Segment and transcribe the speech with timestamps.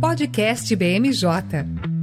[0.00, 1.93] Podcast BMJ.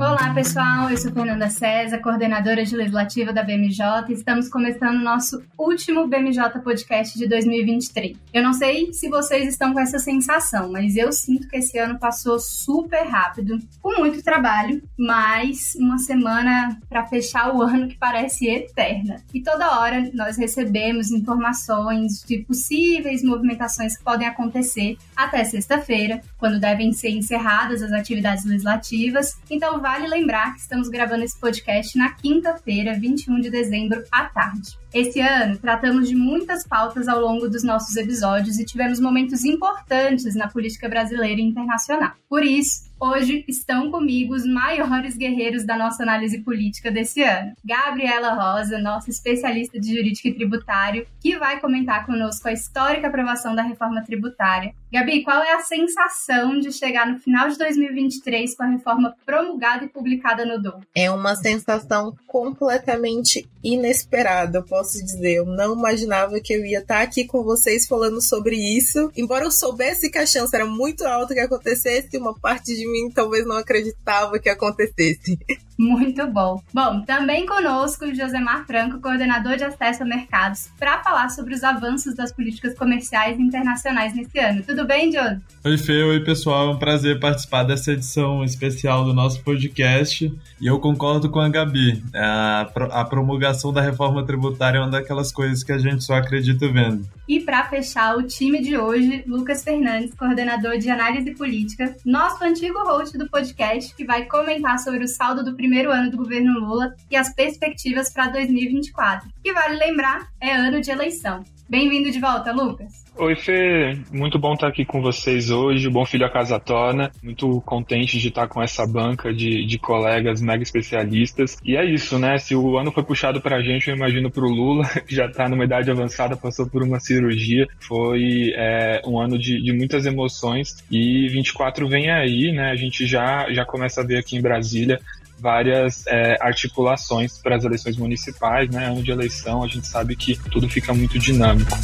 [0.00, 0.88] Olá, pessoal.
[0.88, 3.84] Eu sou Fernanda César, coordenadora de legislativa da BMJ.
[4.08, 8.16] e Estamos começando nosso último BMJ Podcast de 2023.
[8.32, 11.98] Eu não sei se vocês estão com essa sensação, mas eu sinto que esse ano
[11.98, 18.46] passou super rápido, com muito trabalho, mas uma semana para fechar o ano que parece
[18.46, 19.16] eterna.
[19.34, 26.60] E toda hora nós recebemos informações de possíveis movimentações que podem acontecer até sexta-feira, quando
[26.60, 29.36] devem ser encerradas as atividades legislativas.
[29.50, 34.78] Então, vale lembrar que estamos gravando esse podcast na quinta-feira, 21 de dezembro, à tarde.
[34.92, 40.34] Esse ano, tratamos de muitas pautas ao longo dos nossos episódios e tivemos momentos importantes
[40.34, 42.12] na política brasileira e internacional.
[42.28, 47.52] Por isso, Hoje estão comigo os maiores guerreiros da nossa análise política desse ano.
[47.64, 53.54] Gabriela Rosa, nossa especialista de jurídica e tributário, que vai comentar conosco a histórica aprovação
[53.54, 54.74] da reforma tributária.
[54.92, 59.84] Gabi, qual é a sensação de chegar no final de 2023 com a reforma promulgada
[59.84, 60.80] e publicada no DOM?
[60.92, 65.34] É uma sensação completamente inesperada, eu posso dizer.
[65.34, 69.10] Eu não imaginava que eu ia estar aqui com vocês falando sobre isso.
[69.16, 73.10] Embora eu soubesse que a chance era muito alta que acontecesse, uma parte de mim
[73.10, 75.38] talvez não acreditava que acontecesse.
[75.78, 76.60] Muito bom.
[76.74, 81.62] Bom, também conosco o Josemar Franco, coordenador de acesso a mercados, para falar sobre os
[81.62, 84.64] avanços das políticas comerciais internacionais nesse ano.
[84.64, 85.38] Tudo bem, John?
[85.64, 86.02] Oi, Fê.
[86.02, 86.70] Oi, pessoal.
[86.70, 90.36] É um prazer participar dessa edição especial do nosso podcast.
[90.60, 92.02] E eu concordo com a Gabi.
[92.12, 96.70] A, a promulgação da reforma tributária é uma daquelas coisas que a gente só acredita
[96.70, 97.06] vendo.
[97.26, 102.78] E para fechar o time de hoje, Lucas Fernandes, coordenador de análise política, nosso antigo
[102.84, 106.94] host do podcast, que vai comentar sobre o saldo do primeiro ano do governo Lula
[107.10, 109.28] e as perspectivas para 2024.
[109.42, 111.42] Que vale lembrar, é ano de eleição.
[111.68, 113.04] Bem-vindo de volta, Lucas.
[113.20, 113.98] Oi, Fê.
[114.12, 115.90] Muito bom estar aqui com vocês hoje.
[115.90, 117.10] Bom filho a casa torna.
[117.20, 121.56] Muito contente de estar com essa banca de, de colegas mega especialistas.
[121.64, 122.38] E é isso, né?
[122.38, 125.64] Se o ano foi puxado pra gente, eu imagino pro Lula, que já tá numa
[125.64, 127.66] idade avançada, passou por uma cirurgia.
[127.80, 130.76] Foi é, um ano de, de muitas emoções.
[130.88, 132.70] E 24 vem aí, né?
[132.70, 135.00] A gente já, já começa a ver aqui em Brasília
[135.40, 138.86] várias é, articulações para as eleições municipais, né?
[138.86, 141.76] Ano de eleição, a gente sabe que tudo fica muito dinâmico.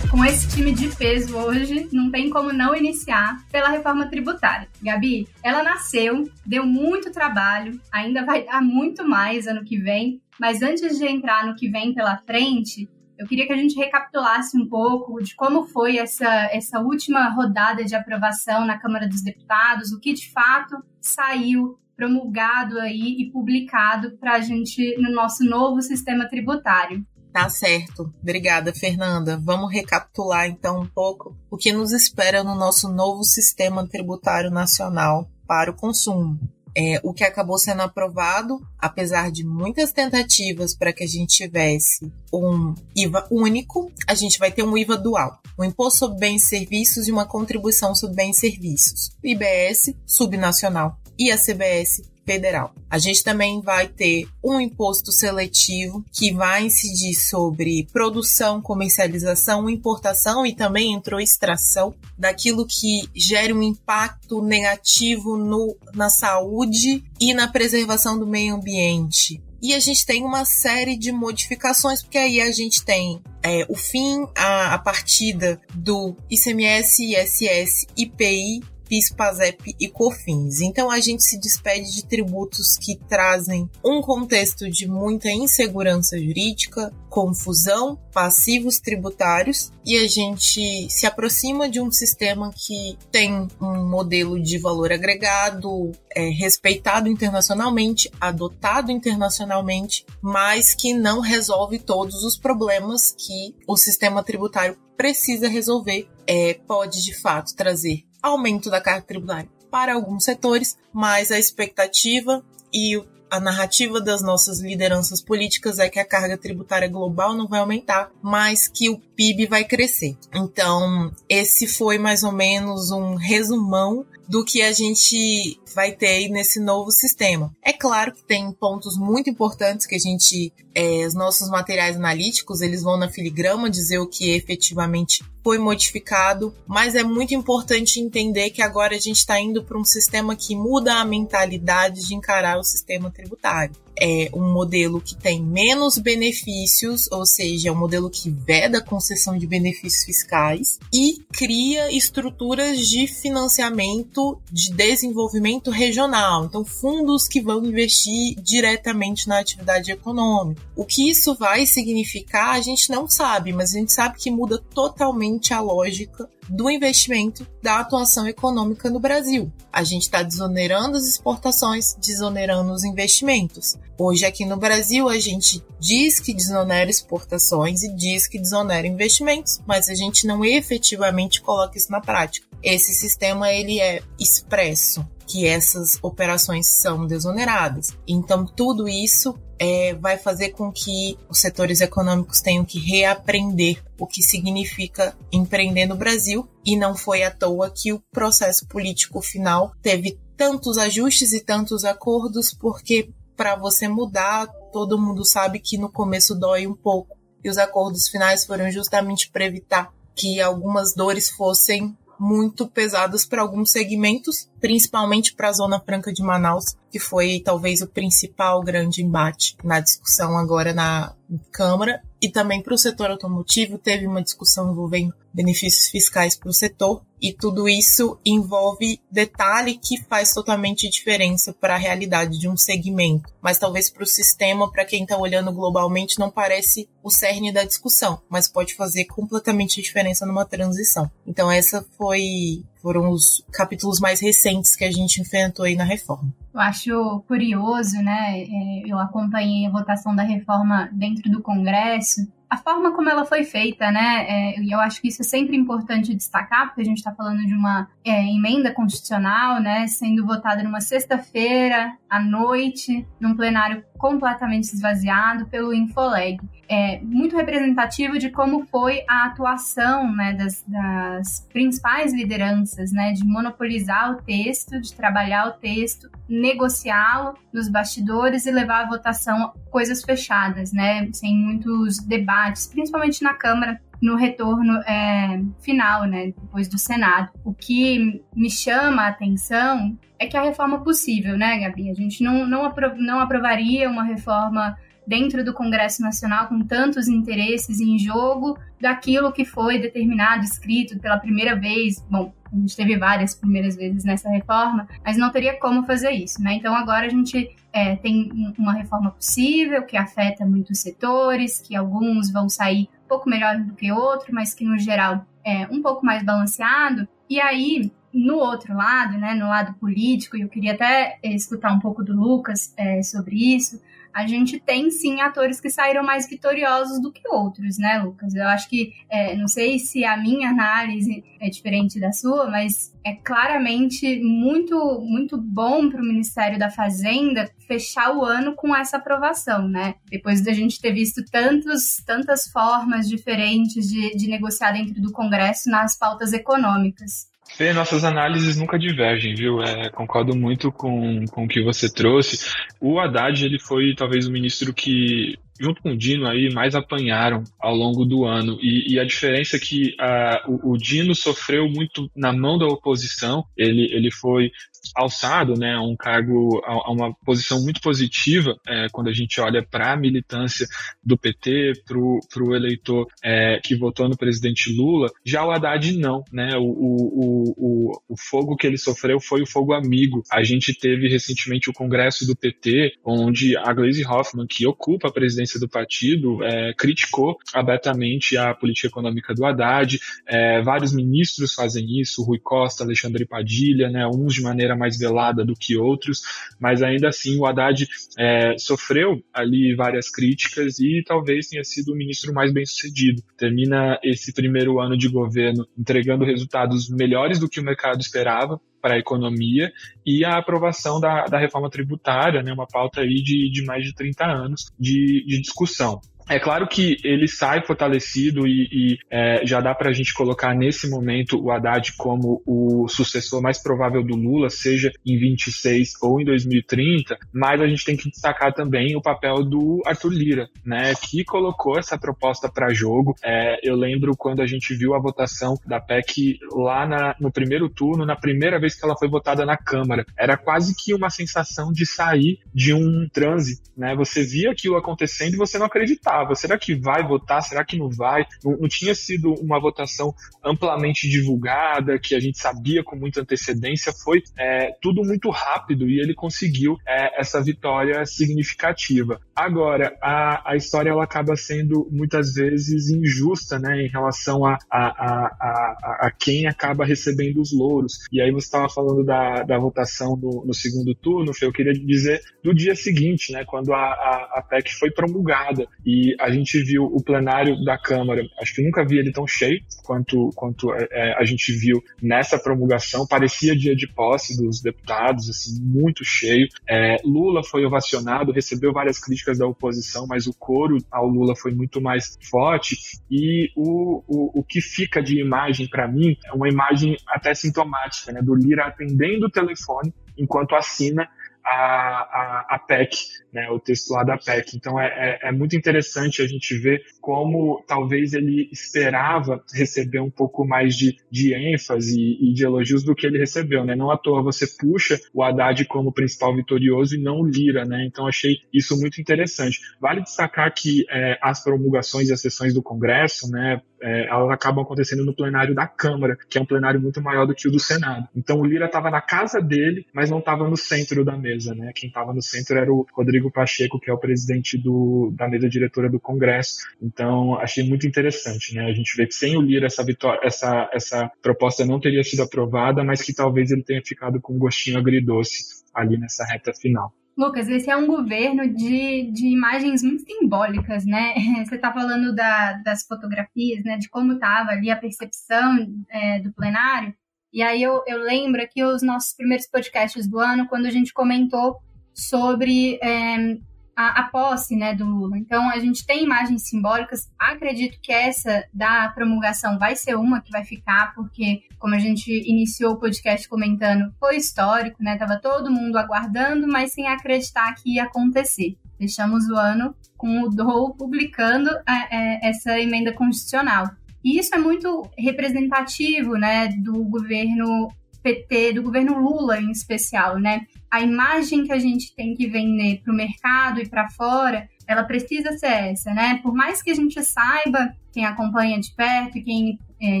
[0.10, 4.68] Com esse time de peso hoje, não tem como não iniciar pela reforma tributária.
[4.82, 10.62] Gabi, ela nasceu, deu muito trabalho, ainda vai dar muito mais ano que vem, mas
[10.62, 14.66] antes de entrar no que vem pela frente, eu queria que a gente recapitulasse um
[14.68, 20.00] pouco de como foi essa, essa última rodada de aprovação na Câmara dos Deputados, o
[20.00, 26.26] que de fato saiu promulgado aí e publicado para a gente no nosso novo sistema
[26.26, 27.04] tributário.
[27.32, 28.12] Tá certo.
[28.20, 29.40] Obrigada, Fernanda.
[29.42, 35.30] Vamos recapitular então um pouco o que nos espera no nosso novo sistema tributário nacional
[35.46, 36.38] para o consumo
[36.76, 42.10] é, o que acabou sendo aprovado, apesar de muitas tentativas para que a gente tivesse
[42.32, 46.46] um IVA único, a gente vai ter um IVA dual, um imposto sobre bens e
[46.46, 52.72] serviços e uma contribuição sobre bens e serviços, IBS subnacional e a CBS federal.
[52.88, 60.46] A gente também vai ter um imposto seletivo que vai incidir sobre produção, comercialização, importação
[60.46, 67.48] e também entrou extração daquilo que gere um impacto negativo no, na saúde e na
[67.48, 69.42] preservação do meio ambiente.
[69.62, 73.74] E a gente tem uma série de modificações, porque aí a gente tem é, o
[73.74, 80.60] fim, a, a partida do ICMS, ISS, IPI PIS, PASEP e COFINS.
[80.62, 86.92] Então a gente se despede de tributos que trazem um contexto de muita insegurança jurídica,
[87.08, 94.42] confusão, passivos tributários e a gente se aproxima de um sistema que tem um modelo
[94.42, 103.14] de valor agregado, é, respeitado internacionalmente, adotado internacionalmente, mas que não resolve todos os problemas
[103.16, 106.08] que o sistema tributário precisa resolver.
[106.26, 112.44] É, pode de fato trazer aumento da carga tributária para alguns setores, mas a expectativa
[112.74, 113.00] e
[113.30, 118.10] a narrativa das nossas lideranças políticas é que a carga tributária global não vai aumentar,
[118.20, 120.16] mas que o PIB vai crescer.
[120.34, 126.60] Então, esse foi mais ou menos um resumão do que a gente vai ter nesse
[126.60, 127.52] novo sistema.
[127.60, 132.60] É claro que tem pontos muito importantes que a gente, é, os nossos materiais analíticos,
[132.60, 138.50] eles vão na filigrama dizer o que efetivamente foi modificado, mas é muito importante entender
[138.50, 142.56] que agora a gente está indo para um sistema que muda a mentalidade de encarar
[142.56, 143.74] o sistema tributário.
[144.00, 149.36] É um modelo que tem menos benefícios, ou seja, é um modelo que veda concessão
[149.36, 156.46] de benefícios fiscais e cria estruturas de financiamento de desenvolvimento regional.
[156.46, 160.62] Então, fundos que vão investir diretamente na atividade econômica.
[160.74, 164.58] O que isso vai significar, a gente não sabe, mas a gente sabe que muda
[164.74, 169.50] totalmente a lógica do investimento da atuação econômica no Brasil.
[169.72, 173.76] A gente está desonerando as exportações, desonerando os investimentos.
[173.96, 179.60] Hoje, aqui no Brasil, a gente diz que desonera exportações e diz que desonera investimentos,
[179.64, 182.46] mas a gente não efetivamente coloca isso na prática.
[182.62, 187.96] Esse sistema ele é expresso que essas operações são desoneradas.
[188.06, 194.06] Então, tudo isso é, vai fazer com que os setores econômicos tenham que reaprender o
[194.06, 199.72] que significa empreender no Brasil, e não foi à toa que o processo político final
[199.80, 205.90] teve tantos ajustes e tantos acordos, porque para você mudar, todo mundo sabe que no
[205.90, 207.16] começo dói um pouco.
[207.42, 213.40] E os acordos finais foram justamente para evitar que algumas dores fossem muito pesadas para
[213.40, 219.02] alguns segmentos, principalmente para a Zona Franca de Manaus, que foi talvez o principal grande
[219.02, 221.14] embate na discussão agora na
[221.50, 226.54] Câmara, e também para o setor automotivo teve uma discussão envolvendo benefícios fiscais para o
[226.54, 232.56] setor, e tudo isso envolve detalhe que faz totalmente diferença para a realidade de um
[232.56, 233.30] segmento.
[233.42, 237.64] Mas talvez para o sistema, para quem está olhando globalmente, não parece o cerne da
[237.64, 241.10] discussão, mas pode fazer completamente diferença numa transição.
[241.26, 246.32] Então essa foi foram os capítulos mais recentes que a gente enfrentou aí na reforma.
[246.54, 248.40] Eu acho curioso, né?
[248.40, 253.44] É, eu acompanhei a votação da reforma dentro do Congresso a forma como ela foi
[253.44, 254.26] feita, né?
[254.28, 257.46] É, e eu acho que isso é sempre importante destacar, porque a gente está falando
[257.46, 259.86] de uma é, emenda constitucional, né?
[259.86, 266.40] Sendo votada numa sexta-feira à noite, num plenário completamente esvaziado pelo Infoleg.
[266.68, 273.12] É muito representativo de como foi a atuação né, das, das principais lideranças, né?
[273.12, 279.52] De monopolizar o texto, de trabalhar o texto, negociá-lo nos bastidores e levar à votação
[279.70, 281.08] coisas fechadas, né?
[281.12, 287.30] Sem muitos debates debates, principalmente na Câmara, no retorno é, final, né, depois do Senado.
[287.44, 291.90] O que me chama a atenção é que a reforma possível, né, Gabi?
[291.90, 294.76] A gente não, não, não aprovaria uma reforma
[295.06, 301.18] dentro do Congresso Nacional com tantos interesses em jogo daquilo que foi determinado, escrito pela
[301.18, 302.04] primeira vez.
[302.10, 306.42] Bom, a gente teve várias primeiras vezes nessa reforma, mas não teria como fazer isso,
[306.42, 306.54] né?
[306.54, 312.30] Então agora a gente é, tem uma reforma possível que afeta muitos setores, que alguns
[312.30, 316.04] vão sair um pouco melhor do que outros, mas que no geral é um pouco
[316.04, 317.08] mais balanceado.
[317.28, 321.78] E aí no outro lado, né, no lado político, e eu queria até escutar um
[321.78, 323.80] pouco do Lucas é, sobre isso,
[324.14, 328.34] a gente tem sim atores que saíram mais vitoriosos do que outros, né, Lucas?
[328.34, 332.92] Eu acho que, é, não sei se a minha análise é diferente da sua, mas
[333.04, 338.96] é claramente muito, muito bom para o Ministério da Fazenda fechar o ano com essa
[338.96, 339.94] aprovação, né?
[340.10, 345.70] Depois da gente ter visto tantos, tantas formas diferentes de, de negociar dentro do Congresso
[345.70, 347.29] nas pautas econômicas.
[347.56, 349.62] Fê, nossas análises nunca divergem, viu?
[349.62, 352.50] É, concordo muito com, com o que você trouxe.
[352.80, 357.44] O Haddad, ele foi talvez o ministro que junto com o Dino aí, mais apanharam
[357.60, 358.58] ao longo do ano.
[358.62, 362.66] E, e a diferença é que uh, o, o, Dino sofreu muito na mão da
[362.66, 364.50] oposição, ele, ele foi
[364.94, 369.40] alçado né, a um cargo, a, a uma posição muito positiva é, quando a gente
[369.40, 370.66] olha para a militância
[371.04, 375.08] do PT, para o eleitor é, que votou no presidente Lula.
[375.24, 376.56] Já o Haddad não, né?
[376.56, 380.22] O, o, o, o fogo que ele sofreu foi o fogo amigo.
[380.30, 385.12] A gente teve recentemente o congresso do PT, onde a Gleisi Hoffmann, que ocupa a
[385.12, 389.98] presidência do partido, é, criticou abertamente a política econômica do Haddad.
[390.26, 394.06] É, vários ministros fazem isso, Rui Costa, Alexandre Padilha, né?
[394.06, 396.22] Uns de maneira mais velada do que outros,
[396.58, 401.96] mas ainda assim o Haddad é, sofreu ali várias críticas e talvez tenha sido o
[401.96, 403.22] ministro mais bem sucedido.
[403.36, 408.94] Termina esse primeiro ano de governo entregando resultados melhores do que o mercado esperava, para
[408.94, 409.70] a economia
[410.04, 413.94] e a aprovação da, da reforma tributária, né, uma pauta aí de, de mais de
[413.94, 416.00] 30 anos de, de discussão.
[416.30, 420.54] É claro que ele sai fortalecido e, e é, já dá para a gente colocar
[420.54, 426.20] nesse momento o Haddad como o sucessor mais provável do Lula, seja em 26 ou
[426.20, 430.94] em 2030, mas a gente tem que destacar também o papel do Arthur Lira, né,
[430.94, 433.16] que colocou essa proposta para jogo.
[433.24, 437.68] É, eu lembro quando a gente viu a votação da PEC lá na, no primeiro
[437.68, 440.06] turno, na primeira vez que ela foi votada na Câmara.
[440.16, 443.96] Era quase que uma sensação de sair de um transe, né?
[443.96, 446.19] Você via aquilo acontecendo e você não acreditava.
[446.34, 447.42] Será que vai votar?
[447.42, 448.24] Será que não vai?
[448.44, 453.92] Não, não tinha sido uma votação amplamente divulgada, que a gente sabia com muita antecedência.
[453.92, 459.20] Foi é, tudo muito rápido e ele conseguiu é, essa vitória significativa.
[459.34, 464.86] Agora, a, a história ela acaba sendo muitas vezes injusta, né, em relação a, a,
[464.86, 467.98] a, a, quem acaba recebendo os louros.
[468.12, 472.20] E aí você estava falando da, da votação no, no segundo turno, eu queria dizer
[472.42, 476.84] do dia seguinte, né, quando a, a, a PEC foi promulgada e a gente viu
[476.84, 481.14] o plenário da Câmara, acho que nunca vi ele tão cheio quanto, quanto é, é
[481.18, 486.48] a gente viu nessa promulgação, parecia dia de posse dos deputados, assim, muito cheio.
[486.68, 491.52] É, Lula foi ovacionado, recebeu várias críticas da oposição, mas o coro ao Lula foi
[491.52, 492.76] muito mais forte
[493.10, 498.12] e o, o, o que fica de imagem para mim é uma imagem até sintomática,
[498.12, 501.08] né, do Lira atendendo o telefone enquanto assina
[501.44, 502.96] a, a, a PEC,
[503.32, 504.56] né, o texto lá da PEC.
[504.56, 510.10] Então é, é, é, muito interessante a gente ver como talvez ele esperava receber um
[510.10, 513.64] pouco mais de, de ênfase e, de elogios do que ele recebeu.
[513.64, 513.74] Né?
[513.74, 517.64] Não à toa você puxa o Haddad como principal vitorioso e não o Lira.
[517.64, 517.84] Né?
[517.86, 519.60] Então achei isso muito interessante.
[519.80, 524.64] Vale destacar que é, as promulgações e as sessões do Congresso, né, é, elas acabam
[524.64, 527.58] acontecendo no plenário da Câmara, que é um plenário muito maior do que o do
[527.58, 528.08] Senado.
[528.14, 531.72] Então o Lira estava na casa dele, mas não estava no centro da mesa, né?
[531.74, 535.48] Quem estava no centro era o Rodrigo Pacheco, que é o presidente do, da mesa
[535.48, 536.58] diretora do Congresso.
[536.80, 538.66] Então achei muito interessante, né?
[538.66, 542.22] A gente vê que sem o Lira essa vitória, essa, essa proposta não teria sido
[542.22, 546.92] aprovada, mas que talvez ele tenha ficado com um gostinho agridoce ali nessa reta final.
[547.16, 551.14] Lucas, esse é um governo de, de imagens muito simbólicas, né?
[551.44, 553.76] Você está falando da, das fotografias, né?
[553.76, 556.94] De como estava ali a percepção é, do plenário.
[557.32, 560.92] E aí eu, eu lembro aqui os nossos primeiros podcasts do ano, quando a gente
[560.92, 561.58] comentou
[561.94, 563.36] sobre é,
[563.76, 565.18] a, a, posse né, do Lula.
[565.18, 567.10] Então, a gente tem imagens simbólicas.
[567.18, 572.10] Acredito que essa da promulgação vai ser uma que vai ficar, porque, como a gente
[572.28, 574.96] iniciou o podcast comentando, foi histórico, né?
[574.96, 578.56] Tava todo mundo aguardando, mas sem acreditar que ia acontecer.
[578.78, 583.70] Fechamos o ano com o Dole publicando a, a, é, essa emenda constitucional.
[584.02, 587.68] E isso é muito representativo, né, do governo
[588.02, 590.46] PT, do governo Lula em especial, né?
[590.70, 594.84] A imagem que a gente tem que vender para o mercado e para fora, ela
[594.84, 596.20] precisa ser essa, né?
[596.22, 600.00] Por mais que a gente saiba, quem acompanha de perto, quem é,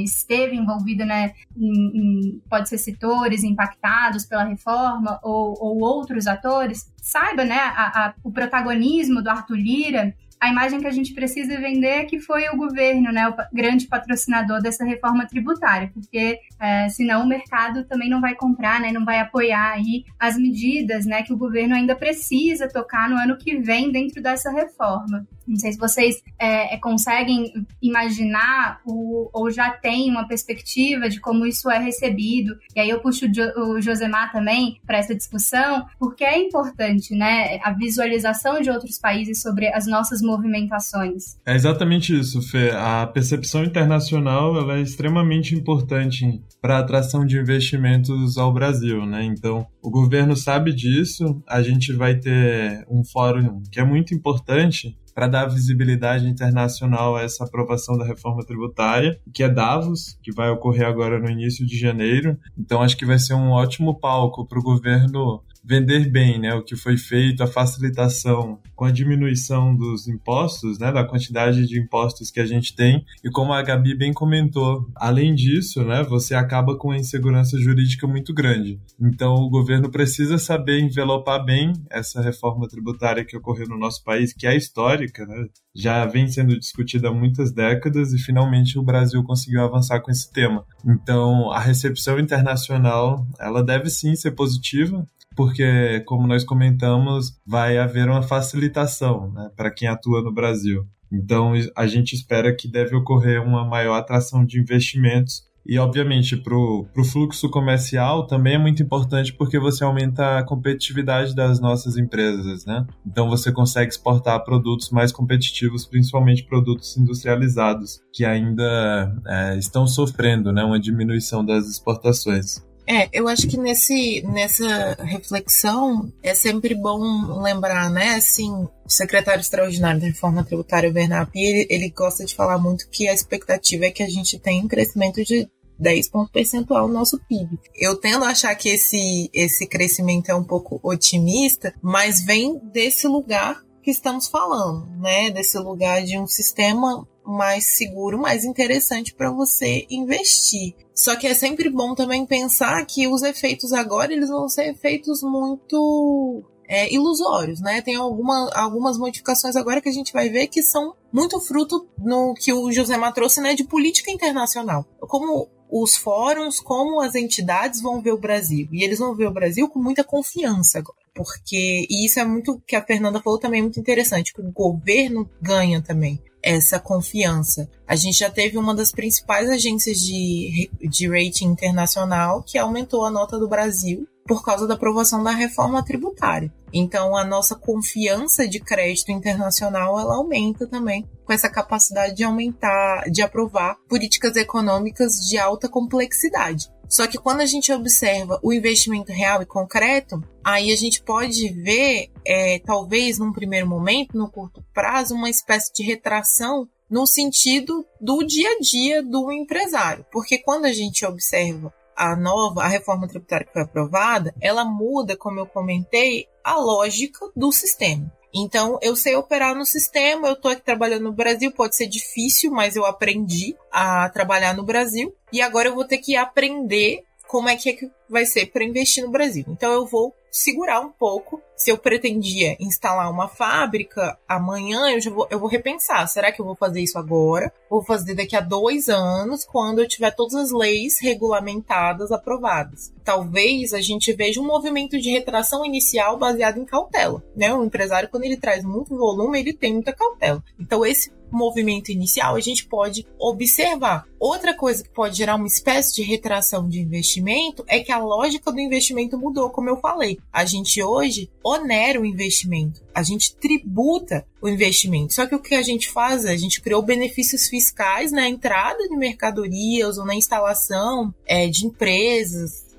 [0.00, 6.92] esteve envolvido, né, em, em, pode ser setores impactados pela reforma ou, ou outros atores,
[6.96, 11.60] saiba, né, a, a, o protagonismo do Arthur Lira a imagem que a gente precisa
[11.60, 16.88] vender é que foi o governo, né, o grande patrocinador dessa reforma tributária, porque é,
[16.88, 21.22] senão o mercado também não vai comprar, né, não vai apoiar aí as medidas, né,
[21.22, 25.26] que o governo ainda precisa tocar no ano que vem dentro dessa reforma.
[25.46, 31.20] Não sei se vocês é, é conseguem imaginar o, ou já têm uma perspectiva de
[31.20, 32.56] como isso é recebido.
[32.74, 37.14] E aí eu puxo o, jo, o Josemar também para essa discussão, porque é importante,
[37.14, 41.36] né, a visualização de outros países sobre as nossas movimentações.
[41.44, 42.70] É exatamente isso, Fê.
[42.70, 49.24] A percepção internacional ela é extremamente importante para a atração de investimentos ao Brasil, né?
[49.24, 51.42] Então, o governo sabe disso.
[51.48, 57.22] A gente vai ter um fórum que é muito importante para dar visibilidade internacional a
[57.22, 61.78] essa aprovação da reforma tributária, que é Davos, que vai ocorrer agora no início de
[61.78, 62.38] janeiro.
[62.56, 66.62] Então, acho que vai ser um ótimo palco para o governo vender bem né, o
[66.62, 72.30] que foi feito, a facilitação com a diminuição dos impostos, né, da quantidade de impostos
[72.30, 73.04] que a gente tem.
[73.22, 78.06] E como a Gabi bem comentou, além disso, né, você acaba com uma insegurança jurídica
[78.06, 78.80] muito grande.
[79.00, 84.32] Então o governo precisa saber envelopar bem essa reforma tributária que ocorreu no nosso país,
[84.32, 89.22] que é histórica, né, já vem sendo discutida há muitas décadas e finalmente o Brasil
[89.22, 90.64] conseguiu avançar com esse tema.
[90.84, 95.06] Então a recepção internacional ela deve sim ser positiva
[95.40, 100.86] porque, como nós comentamos, vai haver uma facilitação né, para quem atua no Brasil.
[101.10, 106.54] Então, a gente espera que deve ocorrer uma maior atração de investimentos E, obviamente, para
[106.54, 112.64] o fluxo comercial também é muito importante porque você aumenta a competitividade das nossas empresas,
[112.64, 112.86] né?
[113.06, 120.50] Então você consegue exportar produtos mais competitivos, principalmente produtos industrializados, que ainda é, estão sofrendo
[120.50, 122.68] né, uma diminuição das exportações.
[122.90, 128.16] É, eu acho que nesse, nessa reflexão é sempre bom lembrar, né?
[128.16, 133.08] Assim, o secretário extraordinário da reforma tributária, Bernard ele, ele gosta de falar muito que
[133.08, 137.20] a expectativa é que a gente tenha um crescimento de 10 pontos percentual no nosso
[137.28, 137.60] PIB.
[137.76, 143.06] Eu tendo a achar que esse, esse crescimento é um pouco otimista, mas vem desse
[143.06, 145.30] lugar que estamos falando, né?
[145.30, 150.74] Desse lugar de um sistema mais seguro, mais interessante para você investir.
[150.94, 155.22] Só que é sempre bom também pensar que os efeitos agora eles vão ser efeitos
[155.22, 157.80] muito é, ilusórios, né?
[157.80, 162.34] Tem alguma, algumas modificações agora que a gente vai ver que são muito fruto no
[162.34, 164.84] que o José trouxe, né, de política internacional.
[165.00, 168.68] Como os fóruns, como as entidades vão ver o Brasil.
[168.72, 170.98] E eles vão ver o Brasil com muita confiança agora.
[171.14, 175.28] Porque, e isso é muito que a Fernanda falou também, muito interessante, que o governo
[175.40, 177.68] ganha também essa confiança.
[177.86, 183.10] A gente já teve uma das principais agências de, de rating internacional que aumentou a
[183.10, 186.52] nota do Brasil por causa da aprovação da reforma tributária.
[186.72, 193.10] Então, a nossa confiança de crédito internacional ela aumenta também com essa capacidade de aumentar,
[193.10, 196.70] de aprovar políticas econômicas de alta complexidade.
[196.90, 201.48] Só que quando a gente observa o investimento real e concreto, aí a gente pode
[201.50, 207.86] ver, é, talvez num primeiro momento, no curto prazo, uma espécie de retração no sentido
[208.00, 210.04] do dia a dia do empresário.
[210.10, 215.16] Porque quando a gente observa a nova, a reforma tributária que foi aprovada, ela muda,
[215.16, 218.10] como eu comentei, a lógica do sistema.
[218.34, 222.50] Então, eu sei operar no sistema, eu estou aqui trabalhando no Brasil, pode ser difícil,
[222.50, 225.14] mas eu aprendi a trabalhar no Brasil.
[225.32, 228.64] E agora eu vou ter que aprender como é que, é que vai ser para
[228.64, 229.44] investir no Brasil.
[229.46, 231.40] Então, eu vou segurar um pouco.
[231.56, 236.04] Se eu pretendia instalar uma fábrica amanhã, eu, já vou, eu vou repensar.
[236.08, 237.52] Será que eu vou fazer isso agora?
[237.70, 242.92] Vou fazer daqui a dois anos, quando eu tiver todas as leis regulamentadas, aprovadas.
[243.04, 247.22] Talvez a gente veja um movimento de retração inicial baseado em cautela.
[247.36, 247.54] Né?
[247.54, 250.42] O empresário, quando ele traz muito volume, ele tem muita cautela.
[250.58, 254.06] Então, esse movimento inicial, a gente pode observar.
[254.18, 258.52] Outra coisa que pode gerar uma espécie de retração de investimento é que a lógica
[258.52, 260.18] do investimento mudou, como eu falei.
[260.32, 265.14] A gente hoje onera o investimento, a gente tributa o investimento.
[265.14, 266.26] Só que o que a gente faz?
[266.26, 272.69] A gente criou benefícios fiscais na entrada de mercadorias ou na instalação é, de empresas,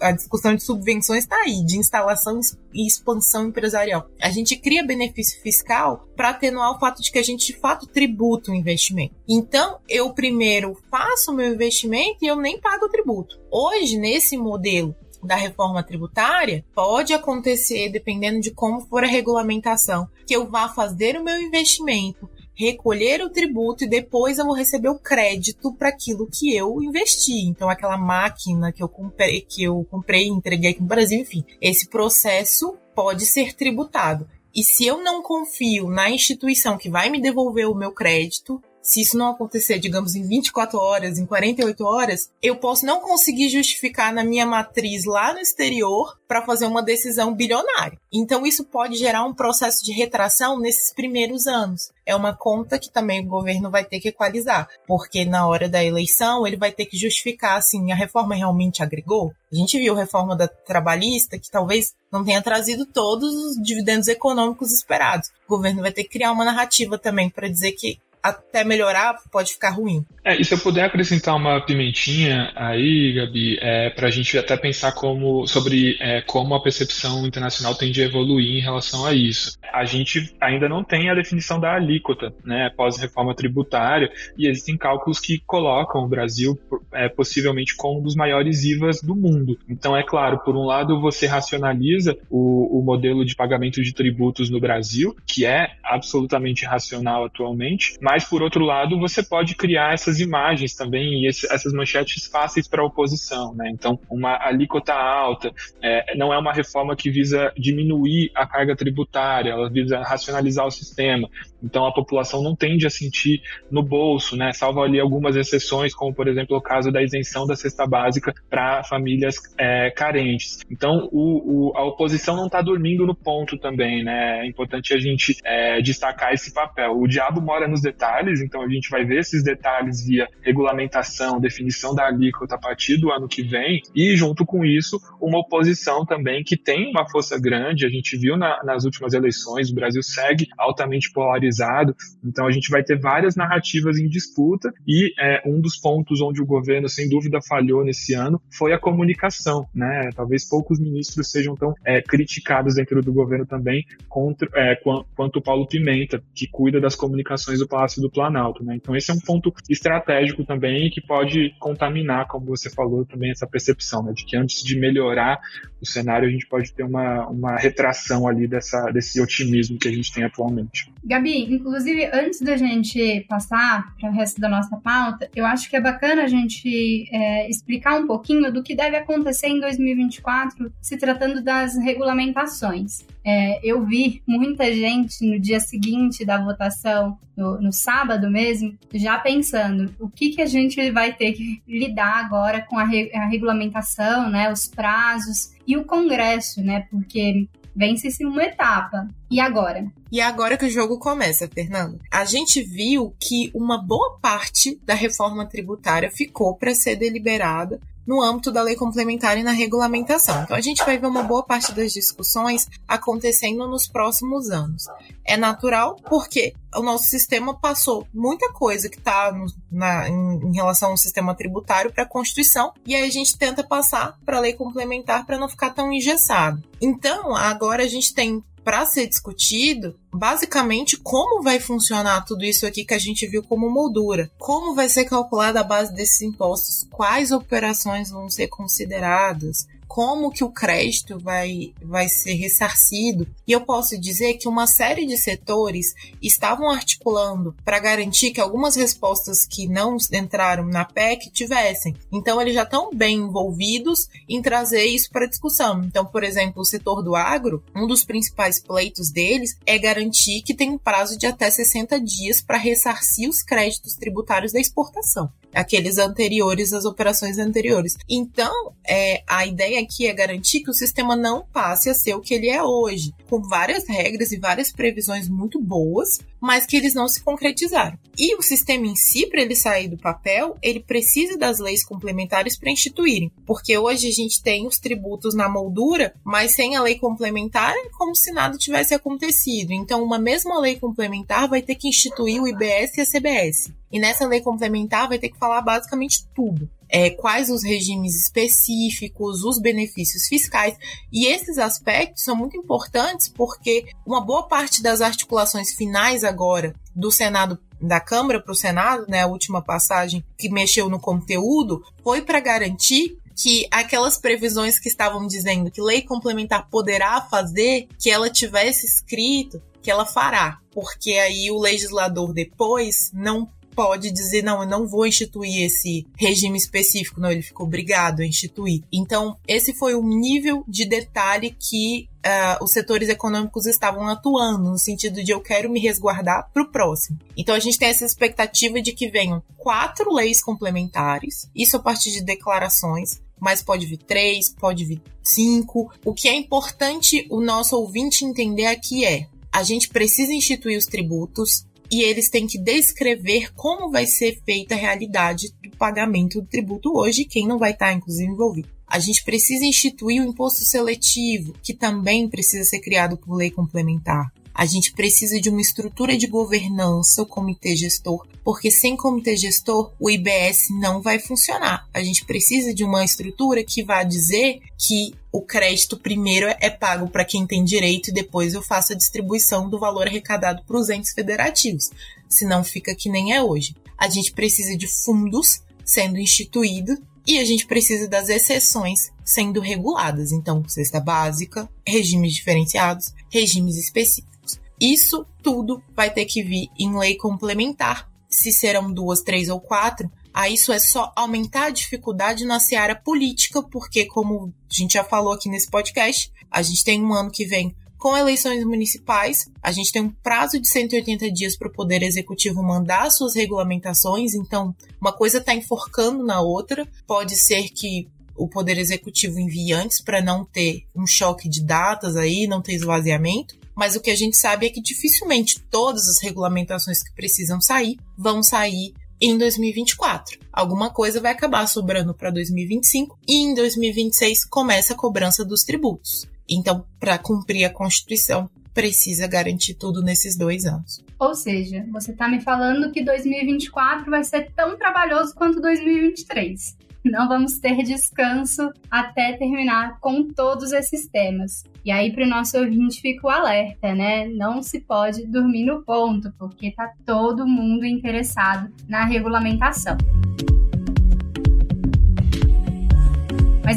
[0.00, 2.40] a discussão de subvenções está aí, de instalação
[2.72, 4.08] e expansão empresarial.
[4.20, 7.86] A gente cria benefício fiscal para atenuar o fato de que a gente de fato
[7.86, 9.14] tributa o investimento.
[9.28, 13.38] Então, eu primeiro faço o meu investimento e eu nem pago o tributo.
[13.50, 20.34] Hoje, nesse modelo da reforma tributária, pode acontecer, dependendo de como for a regulamentação, que
[20.34, 22.28] eu vá fazer o meu investimento,
[22.60, 27.48] recolher o tributo e depois eu vou receber o crédito para aquilo que eu investi.
[27.48, 31.88] Então, aquela máquina que eu comprei, que eu comprei entreguei aqui no Brasil, enfim, esse
[31.88, 34.28] processo pode ser tributado.
[34.54, 39.00] E se eu não confio na instituição que vai me devolver o meu crédito, se
[39.00, 44.12] isso não acontecer, digamos, em 24 horas, em 48 horas, eu posso não conseguir justificar
[44.12, 47.98] na minha matriz lá no exterior para fazer uma decisão bilionária.
[48.12, 51.90] Então, isso pode gerar um processo de retração nesses primeiros anos.
[52.06, 55.84] É uma conta que também o governo vai ter que equalizar, porque na hora da
[55.84, 59.32] eleição ele vai ter que justificar assim, a reforma realmente agregou?
[59.52, 64.08] A gente viu a reforma da trabalhista que talvez não tenha trazido todos os dividendos
[64.08, 65.28] econômicos esperados.
[65.46, 69.52] O governo vai ter que criar uma narrativa também para dizer que até melhorar, pode
[69.52, 70.04] ficar ruim.
[70.24, 74.56] É, e se eu puder acrescentar uma pimentinha aí, Gabi, é, para a gente até
[74.56, 79.58] pensar como, sobre é, como a percepção internacional tende a evoluir em relação a isso.
[79.72, 85.18] A gente ainda não tem a definição da alíquota, né, pós-reforma tributária, e existem cálculos
[85.18, 86.58] que colocam o Brasil
[86.92, 89.58] é, possivelmente como um dos maiores IVAs do mundo.
[89.68, 94.50] Então, é claro, por um lado, você racionaliza o, o modelo de pagamento de tributos
[94.50, 100.18] no Brasil, que é absolutamente racional atualmente, mas por outro lado, você pode criar essas
[100.18, 103.54] imagens também e esse, essas manchetes fáceis para a oposição.
[103.54, 103.70] Né?
[103.70, 109.50] Então, uma alíquota alta é, não é uma reforma que visa diminuir a carga tributária,
[109.50, 111.28] ela visa racionalizar o sistema.
[111.62, 114.52] Então, a população não tende a sentir no bolso, né?
[114.52, 118.82] salvo ali algumas exceções, como por exemplo o caso da isenção da cesta básica para
[118.82, 120.60] famílias é, carentes.
[120.70, 124.02] Então, o, o, a oposição não está dormindo no ponto também.
[124.02, 124.40] Né?
[124.40, 126.98] É importante a gente é, destacar esse papel.
[126.98, 131.38] O diabo mora nos detalhes detalhes, então a gente vai ver esses detalhes via regulamentação,
[131.38, 136.06] definição da alíquota a partir do ano que vem, e junto com isso, uma oposição
[136.06, 140.02] também que tem uma força grande, a gente viu na, nas últimas eleições, o Brasil
[140.02, 145.60] segue altamente polarizado, então a gente vai ter várias narrativas em disputa, e é, um
[145.60, 150.08] dos pontos onde o governo, sem dúvida, falhou nesse ano foi a comunicação, né?
[150.14, 154.76] Talvez poucos ministros sejam tão é, criticados dentro do governo também contra, é,
[155.14, 158.76] quanto o Paulo Pimenta, que cuida das comunicações do Palácio do Planalto, né?
[158.76, 163.46] Então esse é um ponto estratégico também que pode contaminar, como você falou, também essa
[163.46, 164.12] percepção, né?
[164.12, 165.40] De que antes de melhorar
[165.80, 169.92] o cenário, a gente pode ter uma, uma retração ali dessa, desse otimismo que a
[169.92, 170.92] gente tem atualmente.
[171.04, 175.76] Gabi, inclusive, antes da gente passar para o resto da nossa pauta, eu acho que
[175.76, 180.96] é bacana a gente é, explicar um pouquinho do que deve acontecer em 2024, se
[180.96, 183.04] tratando das regulamentações.
[183.24, 189.18] É, eu vi muita gente no dia seguinte da votação, no, no, sábado mesmo, já
[189.18, 193.26] pensando o que, que a gente vai ter que lidar agora com a, re, a
[193.26, 199.06] regulamentação, né, os prazos e o Congresso, né, porque vence-se uma etapa.
[199.30, 199.86] E agora?
[200.10, 202.00] E agora que o jogo começa, Fernando.
[202.10, 208.22] A gente viu que uma boa parte da reforma tributária ficou para ser deliberada no
[208.22, 210.42] âmbito da lei complementar e na regulamentação.
[210.42, 214.84] Então a gente vai ver uma boa parte das discussões acontecendo nos próximos anos.
[215.24, 219.32] É natural porque o nosso sistema passou muita coisa que está
[219.72, 224.18] em, em, relação ao sistema tributário para a Constituição e aí a gente tenta passar
[224.24, 226.62] para a lei complementar para não ficar tão engessado.
[226.80, 232.84] Então agora a gente tem para ser discutido basicamente como vai funcionar tudo isso aqui
[232.84, 234.30] que a gente viu como moldura.
[234.38, 236.86] Como vai ser calculada a base desses impostos?
[236.90, 239.66] Quais operações vão ser consideradas?
[239.90, 243.26] Como que o crédito vai, vai ser ressarcido.
[243.44, 248.76] E eu posso dizer que uma série de setores estavam articulando para garantir que algumas
[248.76, 251.96] respostas que não entraram na PEC tivessem.
[252.12, 255.82] Então, eles já estão bem envolvidos em trazer isso para discussão.
[255.82, 260.54] Então, por exemplo, o setor do agro, um dos principais pleitos deles é garantir que
[260.54, 265.98] tem um prazo de até 60 dias para ressarcir os créditos tributários da exportação aqueles
[265.98, 267.96] anteriores às operações anteriores.
[268.08, 272.20] Então, é, a ideia aqui é garantir que o sistema não passe a ser o
[272.20, 276.94] que ele é hoje, com várias regras e várias previsões muito boas, mas que eles
[276.94, 277.96] não se concretizaram.
[278.18, 282.58] E o sistema em si, para ele sair do papel, ele precisa das leis complementares
[282.58, 286.98] para instituírem, porque hoje a gente tem os tributos na moldura, mas sem a lei
[286.98, 289.72] complementar é como se nada tivesse acontecido.
[289.72, 293.72] Então, uma mesma lei complementar vai ter que instituir o IBS e a CBS.
[293.92, 296.68] E nessa lei complementar vai ter que falar basicamente tudo.
[296.92, 300.76] É, quais os regimes específicos, os benefícios fiscais.
[301.12, 307.10] E esses aspectos são muito importantes porque uma boa parte das articulações finais agora do
[307.10, 312.20] Senado da Câmara para o Senado, né, a última passagem que mexeu no conteúdo, foi
[312.20, 318.28] para garantir que aquelas previsões que estavam dizendo que lei complementar poderá fazer, que ela
[318.28, 323.48] tivesse escrito que ela fará, porque aí o legislador depois não
[323.80, 328.26] pode dizer, não, eu não vou instituir esse regime específico, não, ele ficou obrigado a
[328.26, 328.82] instituir.
[328.92, 334.78] Então, esse foi o nível de detalhe que Uh, os setores econômicos estavam atuando, no
[334.78, 337.18] sentido de eu quero me resguardar para o próximo.
[337.34, 342.10] Então a gente tem essa expectativa de que venham quatro leis complementares, isso a partir
[342.10, 345.90] de declarações, mas pode vir três, pode vir cinco.
[346.04, 350.84] O que é importante o nosso ouvinte entender aqui é: a gente precisa instituir os
[350.84, 356.46] tributos, e eles têm que descrever como vai ser feita a realidade do pagamento do
[356.46, 358.68] tributo hoje, quem não vai estar, inclusive, envolvido.
[358.86, 364.32] A gente precisa instituir o imposto seletivo, que também precisa ser criado por lei complementar.
[364.60, 369.90] A gente precisa de uma estrutura de governança, o comitê gestor, porque sem comitê gestor
[369.98, 371.88] o IBS não vai funcionar.
[371.94, 377.08] A gente precisa de uma estrutura que vá dizer que o crédito primeiro é pago
[377.08, 380.90] para quem tem direito e depois eu faço a distribuição do valor arrecadado para os
[380.90, 381.88] entes federativos.
[382.28, 383.74] Senão fica que nem é hoje.
[383.96, 390.32] A gente precisa de fundos sendo instituídos e a gente precisa das exceções sendo reguladas.
[390.32, 394.30] Então, cesta básica, regimes diferenciados, regimes específicos.
[394.80, 398.08] Isso tudo vai ter que vir em lei complementar.
[398.28, 402.94] Se serão duas, três ou quatro, aí isso é só aumentar a dificuldade na seara
[402.94, 407.30] política, porque, como a gente já falou aqui nesse podcast, a gente tem um ano
[407.30, 411.72] que vem com eleições municipais, a gente tem um prazo de 180 dias para o
[411.72, 416.88] Poder Executivo mandar suas regulamentações, então uma coisa está enforcando na outra.
[417.06, 422.16] Pode ser que o Poder Executivo envie antes para não ter um choque de datas
[422.16, 426.22] aí, não ter esvaziamento mas o que a gente sabe é que dificilmente todas as
[426.22, 430.38] regulamentações que precisam sair vão sair em 2024.
[430.52, 436.28] Alguma coisa vai acabar sobrando para 2025 e em 2026 começa a cobrança dos tributos.
[436.46, 441.02] Então, para cumprir a Constituição, precisa garantir tudo nesses dois anos.
[441.18, 446.76] Ou seja, você está me falando que 2024 vai ser tão trabalhoso quanto 2023.
[447.10, 451.64] Não vamos ter descanso até terminar com todos esses temas.
[451.84, 454.28] E aí, para o nosso ouvinte, fica o alerta, né?
[454.28, 459.96] Não se pode dormir no ponto, porque tá todo mundo interessado na regulamentação.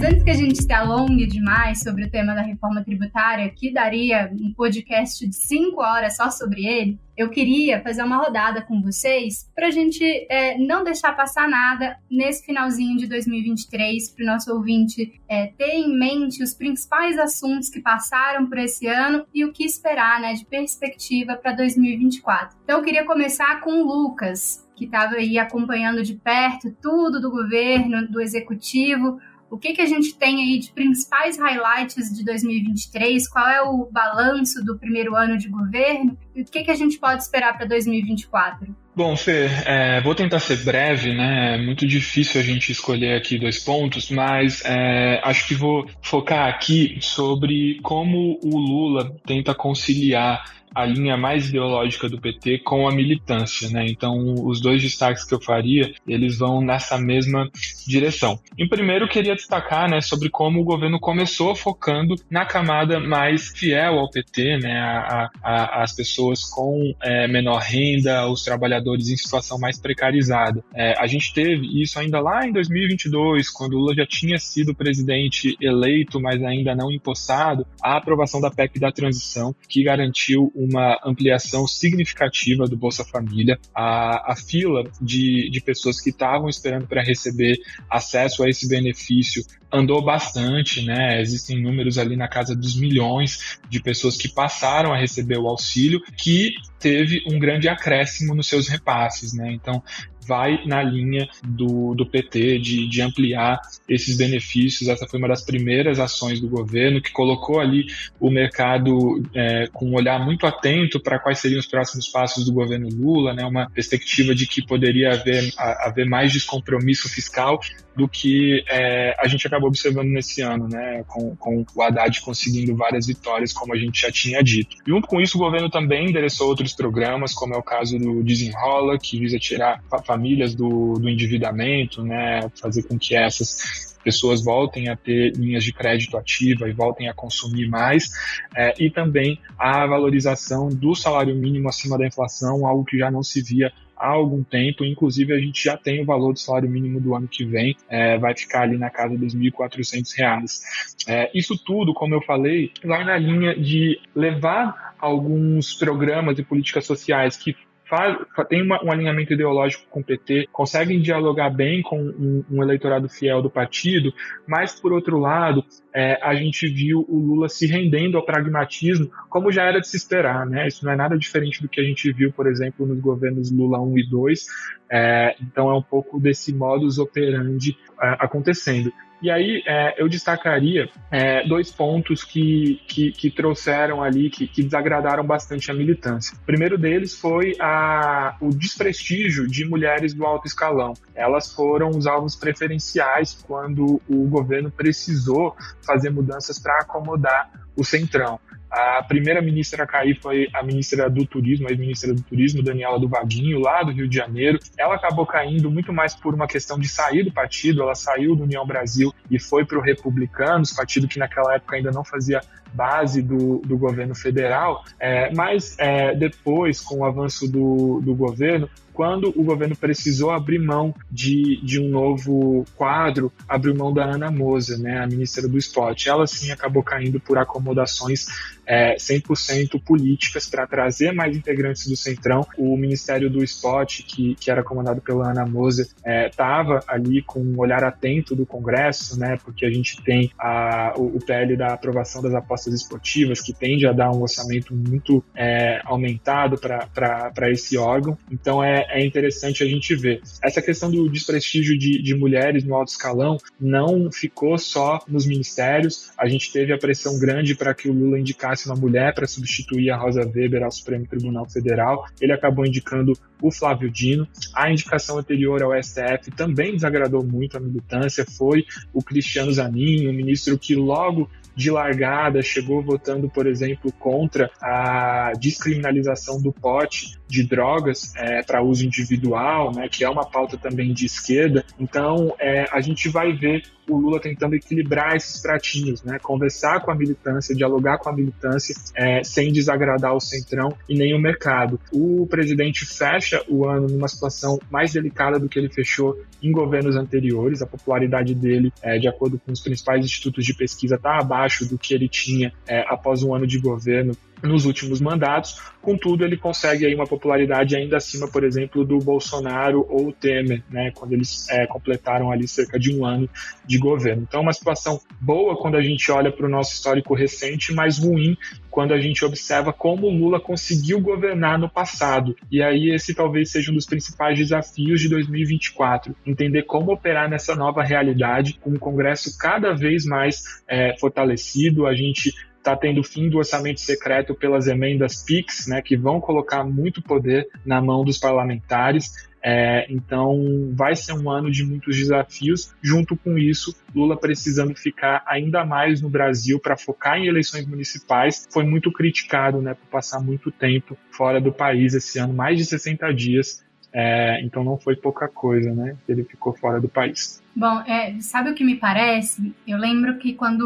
[0.05, 4.29] Antes que a gente se alongue demais sobre o tema da reforma tributária, que daria
[4.33, 9.49] um podcast de cinco horas só sobre ele, eu queria fazer uma rodada com vocês
[9.55, 14.51] para a gente é, não deixar passar nada nesse finalzinho de 2023, para o nosso
[14.51, 19.53] ouvinte é, ter em mente os principais assuntos que passaram por esse ano e o
[19.53, 22.57] que esperar né, de perspectiva para 2024.
[22.61, 27.31] Então, eu queria começar com o Lucas, que estava aí acompanhando de perto tudo do
[27.31, 29.19] governo, do executivo.
[29.53, 33.29] O que, que a gente tem aí de principais highlights de 2023?
[33.29, 36.17] Qual é o balanço do primeiro ano de governo?
[36.35, 38.75] E o que, que a gente pode esperar para 2024?
[38.95, 41.53] Bom, Fê, é, vou tentar ser breve, né?
[41.53, 46.47] É muito difícil a gente escolher aqui dois pontos, mas é, acho que vou focar
[46.47, 52.91] aqui sobre como o Lula tenta conciliar a linha mais ideológica do PT com a
[52.91, 53.86] militância, né?
[53.88, 57.49] Então, os dois destaques que eu faria, eles vão nessa mesma
[57.88, 58.39] direção.
[58.57, 63.99] Em primeiro, queria destacar, né, sobre como o governo começou focando na camada mais fiel
[63.99, 69.57] ao PT, né, a, a, as pessoas com é, menor renda, os trabalhadores em situação
[69.59, 70.63] mais precarizada.
[70.73, 74.73] É, a gente teve isso ainda lá em 2022, quando o Lula já tinha sido
[74.73, 80.99] presidente eleito, mas ainda não empossado, a aprovação da PEC da transição, que garantiu uma
[81.06, 83.60] ampliação significativa do Bolsa Família.
[83.73, 87.58] A, a fila de, de pessoas que estavam esperando para receber
[87.89, 91.19] acesso a esse benefício andou bastante, né?
[91.19, 95.99] Existem números ali na casa dos milhões de pessoas que passaram a receber o auxílio,
[96.15, 99.52] que teve um grande acréscimo nos seus repasses, né?
[99.52, 99.82] Então,
[100.25, 104.89] vai na linha do, do PT de, de ampliar esses benefícios.
[104.89, 107.86] Essa foi uma das primeiras ações do governo que colocou ali
[108.19, 112.53] o mercado é, com um olhar muito atento para quais seriam os próximos passos do
[112.53, 113.45] governo Lula, né?
[113.45, 117.59] Uma perspectiva de que poderia haver, haver mais descompromisso fiscal
[117.95, 122.75] do que é, a gente acabou observando nesse ano, né, com, com o Haddad conseguindo
[122.75, 124.77] várias vitórias, como a gente já tinha dito.
[124.86, 128.97] Junto com isso, o governo também endereçou outros programas, como é o caso do Desenrola,
[128.97, 134.97] que visa tirar famílias do, do endividamento, né, fazer com que essas pessoas voltem a
[134.97, 138.10] ter linhas de crédito ativa e voltem a consumir mais,
[138.56, 143.23] é, e também a valorização do salário mínimo acima da inflação, algo que já não
[143.23, 143.71] se via
[144.03, 147.25] há algum tempo, inclusive a gente já tem o valor do salário mínimo do ano
[147.25, 150.59] que vem, é, vai ficar ali na casa dos R$ 1.400.
[151.07, 156.85] É, isso tudo, como eu falei, vai na linha de levar alguns programas e políticas
[156.85, 157.55] sociais que
[157.93, 158.17] faz,
[158.49, 163.08] tem uma, um alinhamento ideológico com o PT, conseguem dialogar bem com um, um eleitorado
[163.08, 164.12] fiel do partido,
[164.47, 169.51] mas, por outro lado, é, a gente viu o Lula se rendendo ao pragmatismo, como
[169.51, 170.43] já era de se esperar.
[170.47, 170.67] Né?
[170.67, 173.79] Isso não é nada diferente do que a gente viu, por exemplo, nos governos Lula
[173.79, 174.45] 1 e 2.
[174.91, 178.91] É, então, é um pouco desse modus operandi é, acontecendo.
[179.23, 184.62] E aí é, eu destacaria é, dois pontos que, que, que trouxeram ali, que, que,
[184.62, 186.36] desagradaram bastante a militância.
[186.36, 190.91] O primeiro deles foi a, o desprestígio de mulheres do alto escalão.
[191.15, 195.55] Elas foram os alvos preferenciais quando o governo precisou
[195.88, 198.38] fazer mudanças para acomodar o centrão.
[198.73, 202.99] A primeira ministra a cair foi a ministra do Turismo, a ex-ministra do Turismo, Daniela
[202.99, 204.57] do Vaguinho, lá do Rio de Janeiro.
[204.75, 208.41] Ela acabou caindo muito mais por uma questão de sair do partido, ela saiu do
[208.41, 212.41] União Brasil e foi para o Republicanos, partido que naquela época ainda não fazia
[212.73, 218.67] base do, do governo federal, é, mas é, depois, com o avanço do, do governo,
[218.93, 224.29] quando o governo precisou abrir mão de, de um novo quadro, abriu mão da Ana
[224.29, 226.09] Moser, né, a ministra do Esporte.
[226.09, 228.27] Ela sim acabou caindo por acomodações
[228.65, 232.45] é, 100% políticas para trazer mais integrantes do Centrão.
[232.58, 235.88] O Ministério do Esporte, que, que era comandado pela Ana Moser,
[236.28, 240.93] estava é, ali com um olhar atento do Congresso, né, porque a gente tem a,
[240.97, 245.23] o, o PL da aprovação das apostas esportivas, que tende a dar um orçamento muito
[245.36, 248.17] é, aumentado para esse órgão.
[248.32, 250.21] Então é, é, interessante a gente ver.
[250.43, 256.12] Essa questão do desprestígio de, de mulheres no alto escalão não ficou só nos ministérios.
[256.17, 259.89] A gente teve a pressão grande para que o Lula indicasse uma mulher para substituir
[259.91, 262.05] a Rosa Weber ao Supremo Tribunal Federal.
[262.21, 264.27] Ele acabou indicando o Flávio Dino.
[264.53, 268.25] A indicação anterior ao STF também desagradou muito a militância.
[268.25, 274.49] Foi o Cristiano Zanin, o ministro que logo de largada chegou votando, por exemplo, contra
[274.61, 280.57] a descriminalização do pote de drogas é, para uso individual, né, que é uma pauta
[280.57, 281.63] também de esquerda.
[281.79, 286.91] Então, é, a gente vai ver o Lula tentando equilibrar esses pratinhos, né, conversar com
[286.91, 291.80] a militância, dialogar com a militância, é, sem desagradar o centrão e nem o mercado.
[291.91, 296.96] O presidente fecha o ano numa situação mais delicada do que ele fechou em governos
[296.96, 297.62] anteriores.
[297.62, 301.78] A popularidade dele, é, de acordo com os principais institutos de pesquisa, está abaixo do
[301.78, 305.60] que ele tinha é, após um ano de governo nos últimos mandatos.
[305.82, 310.91] Contudo, ele consegue aí uma popularidade ainda acima, por exemplo, do Bolsonaro ou Temer, né,
[310.91, 313.29] quando eles é, completaram ali cerca de um ano
[313.65, 314.23] de governo.
[314.23, 317.97] Então, é uma situação boa quando a gente olha para o nosso histórico recente, mas
[317.97, 318.38] ruim
[318.69, 322.36] quando a gente observa como Lula conseguiu governar no passado.
[322.51, 327.56] E aí esse talvez seja um dos principais desafios de 2024, entender como operar nessa
[327.56, 333.30] nova realidade, com um Congresso cada vez mais é, fortalecido, a gente está tendo fim
[333.30, 338.17] do orçamento secreto pelas emendas PIX, né, que vão colocar muito poder na mão dos
[338.17, 339.12] parlamentares.
[339.45, 342.73] É, então, vai ser um ano de muitos desafios.
[342.82, 348.47] Junto com isso, Lula precisando ficar ainda mais no Brasil para focar em eleições municipais.
[348.49, 352.63] Foi muito criticado né, por passar muito tempo fora do país esse ano mais de
[352.63, 353.62] 60 dias.
[353.93, 355.95] É, então, não foi pouca coisa, né?
[356.10, 357.41] Ele ficou fora do país.
[357.56, 359.53] Bom, é, sabe o que me parece?
[359.67, 360.63] Eu lembro que quando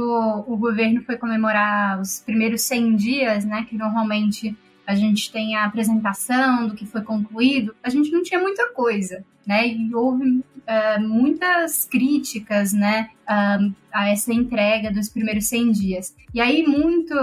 [0.47, 5.65] o governo foi comemorar os primeiros 100 dias, né, que normalmente a gente tem a
[5.65, 9.67] apresentação do que foi concluído, a gente não tinha muita coisa, né?
[9.67, 13.09] E houve uh, muitas críticas, né,
[13.91, 16.15] a essa entrega dos primeiros 100 dias.
[16.33, 17.13] E aí muito,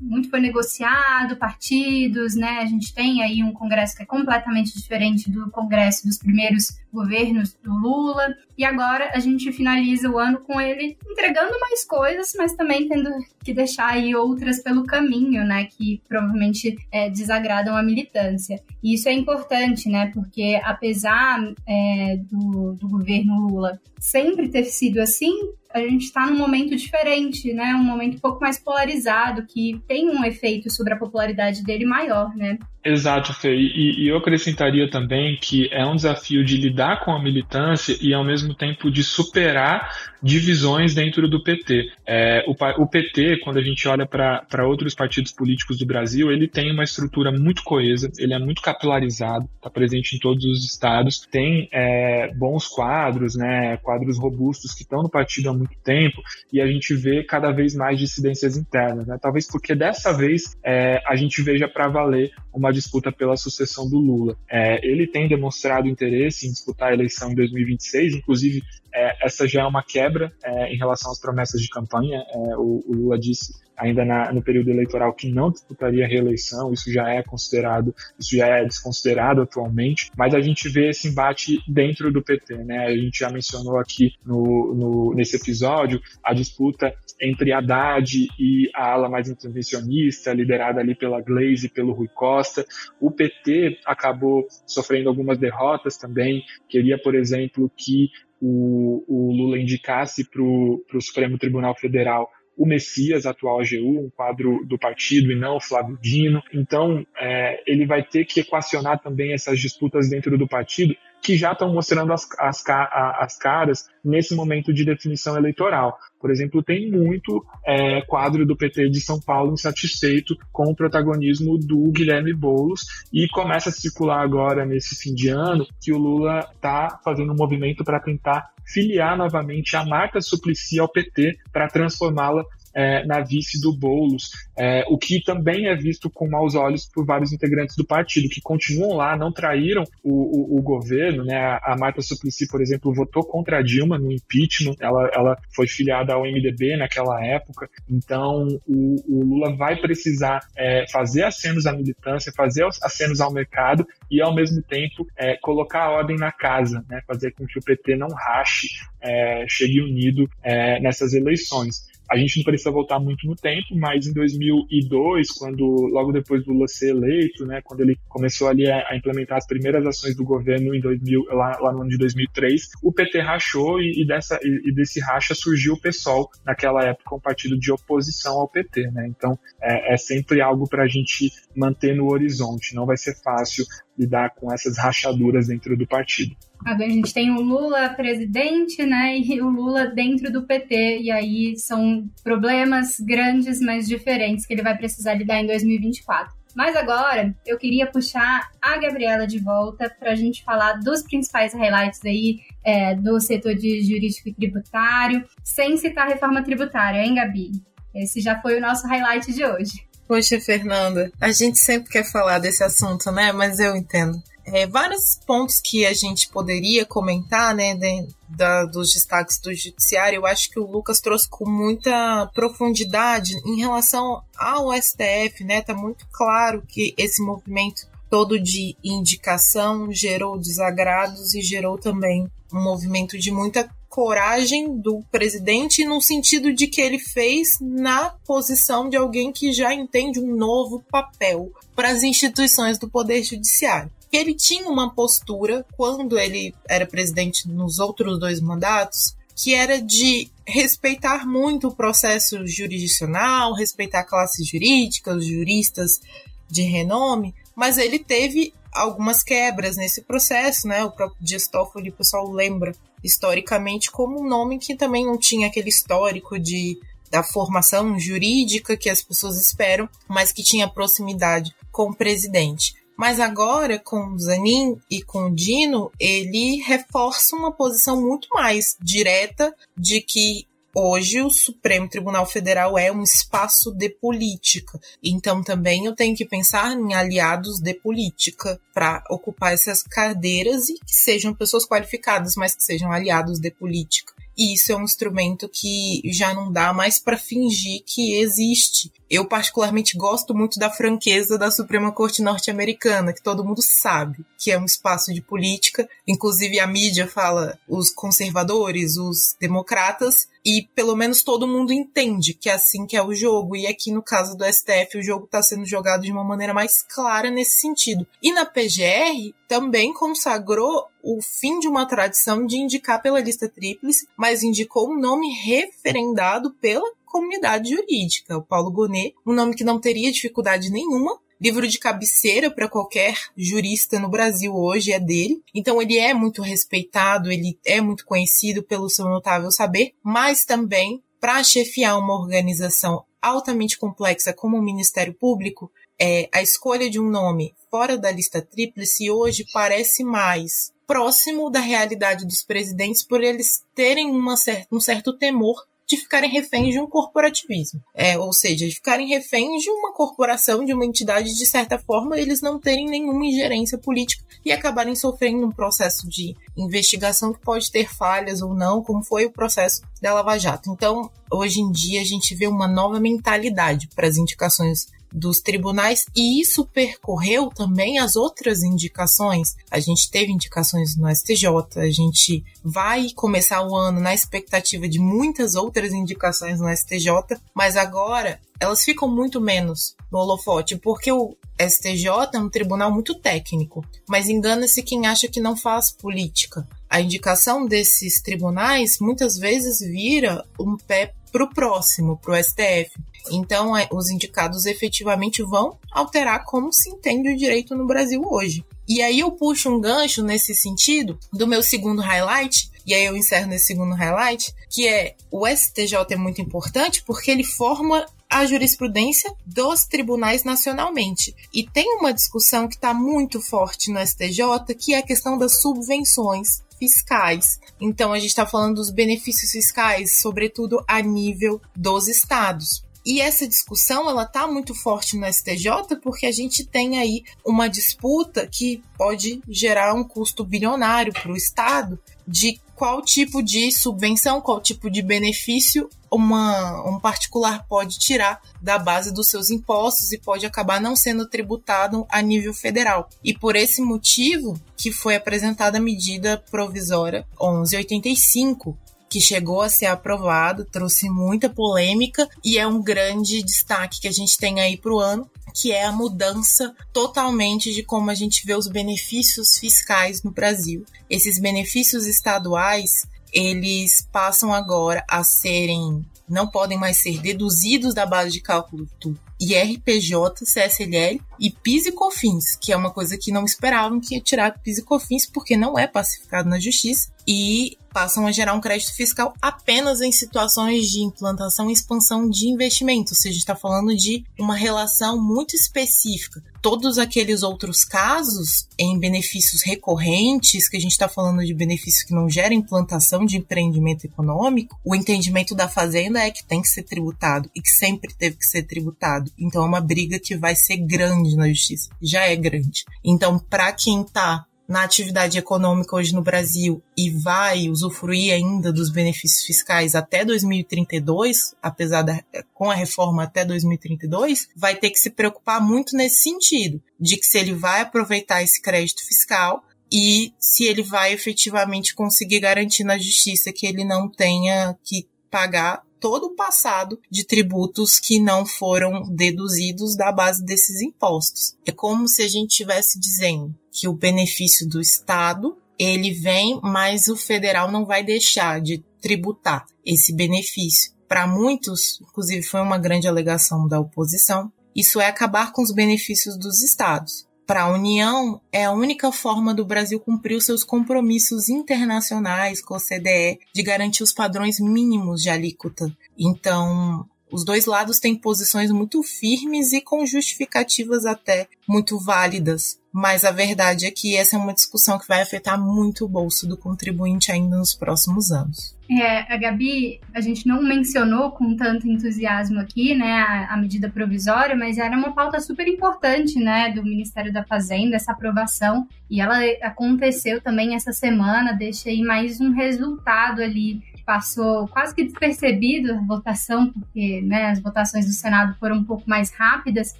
[0.00, 2.60] muito foi negociado, partidos, né?
[2.60, 7.54] A gente tem aí um congresso que é completamente diferente do congresso dos primeiros governos
[7.54, 8.34] do Lula.
[8.56, 13.10] E agora a gente finaliza o ano com ele entregando mais coisas, mas também tendo
[13.44, 15.66] que deixar aí outras pelo caminho, né?
[15.66, 18.62] Que provavelmente é, desagradam a militância.
[18.82, 20.10] E isso é importante, né?
[20.14, 25.32] Porque apesar é, do, do governo Lula sempre ter sido assim,
[25.74, 27.74] a gente está num momento diferente, né?
[27.74, 32.34] Um momento um pouco mais polarizado, que tem um efeito sobre a popularidade dele maior,
[32.36, 32.58] né?
[32.84, 33.54] Exato, Fê.
[33.54, 38.12] E, e, eu acrescentaria também que é um desafio de lidar com a militância e,
[38.12, 39.88] ao mesmo tempo, de superar
[40.20, 41.92] divisões dentro do PT.
[42.04, 46.48] É, o, o, PT, quando a gente olha para outros partidos políticos do Brasil, ele
[46.48, 51.20] tem uma estrutura muito coesa, ele é muito capilarizado, está presente em todos os estados,
[51.30, 56.22] tem é, bons quadros, né, quadros robustos que estão no partido há muito tempo
[56.52, 59.06] e a gente vê cada vez mais dissidências internas.
[59.06, 59.18] Né?
[59.20, 63.98] Talvez porque dessa vez é, a gente veja para valer uma disputa pela sucessão do
[63.98, 64.36] Lula.
[64.50, 68.62] É, ele tem demonstrado interesse em disputar a eleição em 2026, inclusive
[68.94, 72.22] é, essa já é uma quebra é, em relação às promessas de campanha.
[72.28, 76.90] É, o, o, Lula disse ainda na, no período eleitoral que não disputaria reeleição, isso
[76.90, 82.12] já é considerado, isso já é desconsiderado atualmente, mas a gente vê esse embate dentro
[82.12, 82.86] do PT, né?
[82.86, 88.92] A gente já mencionou aqui no, no nesse episódio a disputa entre Haddad e a
[88.92, 92.64] ala mais intervencionista, liderada ali pela Glaze e pelo Rui Costa.
[93.00, 100.28] O PT acabou sofrendo algumas derrotas também, queria, por exemplo, que o, o Lula indicasse
[100.28, 102.28] para o Supremo Tribunal Federal
[102.62, 106.40] o Messias, atual AGU, um quadro do partido e não o Flávio Dino.
[106.54, 111.52] Então, é, ele vai ter que equacionar também essas disputas dentro do partido que já
[111.52, 115.96] estão mostrando as, as, as caras nesse momento de definição eleitoral.
[116.20, 121.56] Por exemplo, tem muito é, quadro do PT de São Paulo insatisfeito com o protagonismo
[121.56, 126.40] do Guilherme Boulos e começa a circular agora, nesse fim de ano, que o Lula
[126.54, 132.44] está fazendo um movimento para tentar filiar novamente a Marta Suplicy ao PT para transformá-la
[132.74, 137.04] é, na vice do Boulos, é, o que também é visto com maus olhos por
[137.04, 141.24] vários integrantes do partido, que continuam lá, não traíram o, o, o governo.
[141.24, 141.36] Né?
[141.36, 145.66] A, a Marta Suplicy, por exemplo, votou contra a Dilma no impeachment, ela, ela foi
[145.66, 151.72] filiada ao MDB naquela época, então o, o Lula vai precisar é, fazer acenos à
[151.72, 156.84] militância, fazer acenos ao mercado e, ao mesmo tempo, é, colocar a ordem na casa,
[156.88, 157.00] né?
[157.06, 158.68] fazer com que o PT não rache,
[159.00, 164.06] é, chegue unido é, nessas eleições A gente não precisa voltar muito no tempo, mas
[164.06, 168.86] em 2002, quando logo depois do Lula ser eleito, né, quando ele começou ali a,
[168.90, 172.68] a implementar as primeiras ações do governo em 2000, lá, lá no ano de 2003,
[172.82, 177.16] o PT rachou e, e dessa, e, e, desse racha surgiu o PSOL, naquela época
[177.16, 178.90] um partido de oposição ao PT.
[178.90, 179.06] Né?
[179.08, 183.64] Então é, é sempre algo para a gente manter no horizonte, não vai ser fácil
[183.98, 186.34] lidar com essas rachaduras dentro do partido.
[186.64, 191.56] A gente tem o Lula presidente, né, e o Lula dentro do PT, e aí
[191.56, 196.32] são problemas grandes, mas diferentes que ele vai precisar lidar em 2024.
[196.54, 201.54] Mas agora eu queria puxar a Gabriela de volta para a gente falar dos principais
[201.54, 207.52] highlights aí é, do setor de jurídico e tributário, sem citar reforma tributária, hein, Gabi?
[207.94, 209.91] Esse já foi o nosso highlight de hoje.
[210.06, 213.32] Poxa, Fernanda, a gente sempre quer falar desse assunto, né?
[213.32, 214.22] Mas eu entendo.
[214.44, 220.16] É, vários pontos que a gente poderia comentar, né, de, da, dos destaques do judiciário,
[220.16, 225.74] eu acho que o Lucas trouxe com muita profundidade em relação ao STF, né, tá
[225.74, 233.16] muito claro que esse movimento todo de indicação gerou desagrados e gerou também um movimento
[233.16, 239.30] de muita coragem do presidente no sentido de que ele fez na posição de alguém
[239.30, 243.92] que já entende um novo papel para as instituições do poder judiciário.
[244.10, 250.30] Ele tinha uma postura quando ele era presidente nos outros dois mandatos que era de
[250.46, 256.00] respeitar muito o processo jurisdicional, respeitar a classe jurídica, os juristas
[256.48, 260.82] de renome, mas ele teve algumas quebras nesse processo, né?
[260.82, 265.48] O próprio Dias Toffoli, o pessoal lembra historicamente como um nome que também não tinha
[265.48, 266.78] aquele histórico de
[267.10, 272.74] da formação jurídica que as pessoas esperam, mas que tinha proximidade com o presidente.
[272.96, 280.00] Mas agora, com Zanin e com Dino, ele reforça uma posição muito mais direta de
[280.00, 284.80] que Hoje, o Supremo Tribunal Federal é um espaço de política.
[285.02, 290.74] Então, também eu tenho que pensar em aliados de política para ocupar essas cadeiras e
[290.74, 294.14] que sejam pessoas qualificadas, mas que sejam aliados de política.
[294.36, 298.90] E isso é um instrumento que já não dá mais para fingir que existe.
[299.10, 304.50] Eu, particularmente, gosto muito da franqueza da Suprema Corte norte-americana, que todo mundo sabe que
[304.50, 305.88] é um espaço de política.
[306.08, 312.48] Inclusive, a mídia fala os conservadores, os democratas, e pelo menos todo mundo entende que
[312.48, 313.54] é assim que é o jogo.
[313.54, 316.82] E aqui no caso do STF, o jogo está sendo jogado de uma maneira mais
[316.82, 318.06] clara nesse sentido.
[318.22, 324.06] E na PGR também consagrou o fim de uma tradição de indicar pela lista tríplice,
[324.16, 329.80] mas indicou um nome referendado pela comunidade jurídica, o Paulo Gonet, um nome que não
[329.80, 335.42] teria dificuldade nenhuma livro de cabeceira para qualquer jurista no Brasil hoje é dele.
[335.52, 341.02] Então ele é muito respeitado, ele é muito conhecido pelo seu notável saber, mas também
[341.20, 347.08] para chefiar uma organização altamente complexa como o Ministério Público, é, a escolha de um
[347.08, 353.62] nome fora da lista tríplice hoje parece mais próximo da realidade dos presidentes por eles
[353.74, 355.56] terem uma cer um certo temor
[355.86, 357.80] de ficarem reféns de um corporativismo.
[357.94, 362.18] É, ou seja, de ficarem reféns de uma corporação, de uma entidade, de certa forma,
[362.18, 367.70] eles não terem nenhuma ingerência política e acabarem sofrendo um processo de investigação que pode
[367.70, 370.70] ter falhas ou não, como foi o processo da Lava Jato.
[370.70, 376.06] Então, hoje em dia, a gente vê uma nova mentalidade para as indicações dos tribunais
[376.14, 379.54] e isso percorreu também as outras indicações.
[379.70, 381.46] A gente teve indicações no STJ,
[381.76, 387.76] a gente vai começar o ano na expectativa de muitas outras indicações no STJ, mas
[387.76, 393.84] agora elas ficam muito menos no holofote, porque o STJ é um tribunal muito técnico,
[394.08, 396.66] mas engana-se quem acha que não faz política.
[396.88, 402.92] A indicação desses tribunais muitas vezes vira um pé para o próximo, para o STF.
[403.30, 408.64] Então, é, os indicados efetivamente vão alterar como se entende o direito no Brasil hoje.
[408.86, 413.16] E aí eu puxo um gancho nesse sentido do meu segundo highlight, e aí eu
[413.16, 418.44] encerro nesse segundo highlight, que é o STJ é muito importante porque ele forma a
[418.46, 421.34] jurisprudência dos tribunais nacionalmente.
[421.52, 425.60] E tem uma discussão que está muito forte no STJ, que é a questão das
[425.60, 427.60] subvenções fiscais.
[427.80, 432.82] Então a gente está falando dos benefícios fiscais, sobretudo a nível dos estados.
[433.06, 437.68] E essa discussão ela tá muito forte no STJ porque a gente tem aí uma
[437.68, 444.40] disputa que pode gerar um custo bilionário para o Estado de qual tipo de subvenção,
[444.40, 450.18] qual tipo de benefício uma, um particular pode tirar da base dos seus impostos e
[450.18, 453.08] pode acabar não sendo tributado a nível federal.
[453.24, 458.76] E por esse motivo que foi apresentada a medida provisória 1185,
[459.08, 464.12] que chegou a ser aprovado, trouxe muita polêmica e é um grande destaque que a
[464.12, 468.46] gente tem aí para o ano, que é a mudança totalmente de como a gente
[468.46, 470.84] vê os benefícios fiscais no Brasil.
[471.08, 478.30] Esses benefícios estaduais, eles passam agora a serem não podem mais ser deduzidos da base
[478.30, 483.44] de cálculo do IRPJ, CSLL e PIS e COFINS, que é uma coisa que não
[483.44, 488.26] esperavam que ia tirar PIS e COFINS porque não é pacificado na justiça e passam
[488.26, 493.12] a gerar um crédito fiscal apenas em situações de implantação e expansão de investimentos.
[493.12, 496.42] Ou seja, está falando de uma relação muito específica.
[496.62, 502.14] Todos aqueles outros casos em benefícios recorrentes, que a gente está falando de benefícios que
[502.14, 506.84] não geram implantação de empreendimento econômico, o entendimento da Fazenda é que tem que ser
[506.84, 509.30] tributado e que sempre teve que ser tributado.
[509.38, 511.90] Então é uma briga que vai ser grande na justiça.
[512.00, 512.84] Já é grande.
[513.04, 518.90] Então, para quem está na atividade econômica hoje no Brasil e vai usufruir ainda dos
[518.90, 522.22] benefícios fiscais até 2032, apesar da
[522.54, 527.26] com a reforma até 2032, vai ter que se preocupar muito nesse sentido, de que
[527.26, 529.62] se ele vai aproveitar esse crédito fiscal
[529.92, 535.82] e se ele vai efetivamente conseguir garantir na justiça que ele não tenha que pagar
[536.02, 541.56] todo o passado de tributos que não foram deduzidos da base desses impostos.
[541.64, 547.06] É como se a gente estivesse dizendo que o benefício do Estado ele vem, mas
[547.06, 550.92] o federal não vai deixar de tributar esse benefício.
[551.08, 556.36] Para muitos, inclusive foi uma grande alegação da oposição, isso é acabar com os benefícios
[556.36, 561.48] dos estados para a União, é a única forma do Brasil cumprir os seus compromissos
[561.48, 565.90] internacionais com a OCDE de garantir os padrões mínimos de alíquota.
[566.18, 572.80] Então, os dois lados têm posições muito firmes e com justificativas até muito válidas.
[572.92, 576.46] Mas a verdade é que essa é uma discussão que vai afetar muito o bolso
[576.46, 578.76] do contribuinte ainda nos próximos anos.
[578.90, 583.88] É, a Gabi, a gente não mencionou com tanto entusiasmo aqui, né, a, a, medida
[583.88, 589.22] provisória, mas era uma pauta super importante, né, do Ministério da Fazenda, essa aprovação, e
[589.22, 595.92] ela aconteceu também essa semana, deixa aí mais um resultado ali passou quase que despercebido
[595.92, 599.94] a votação, porque né, as votações do Senado foram um pouco mais rápidas,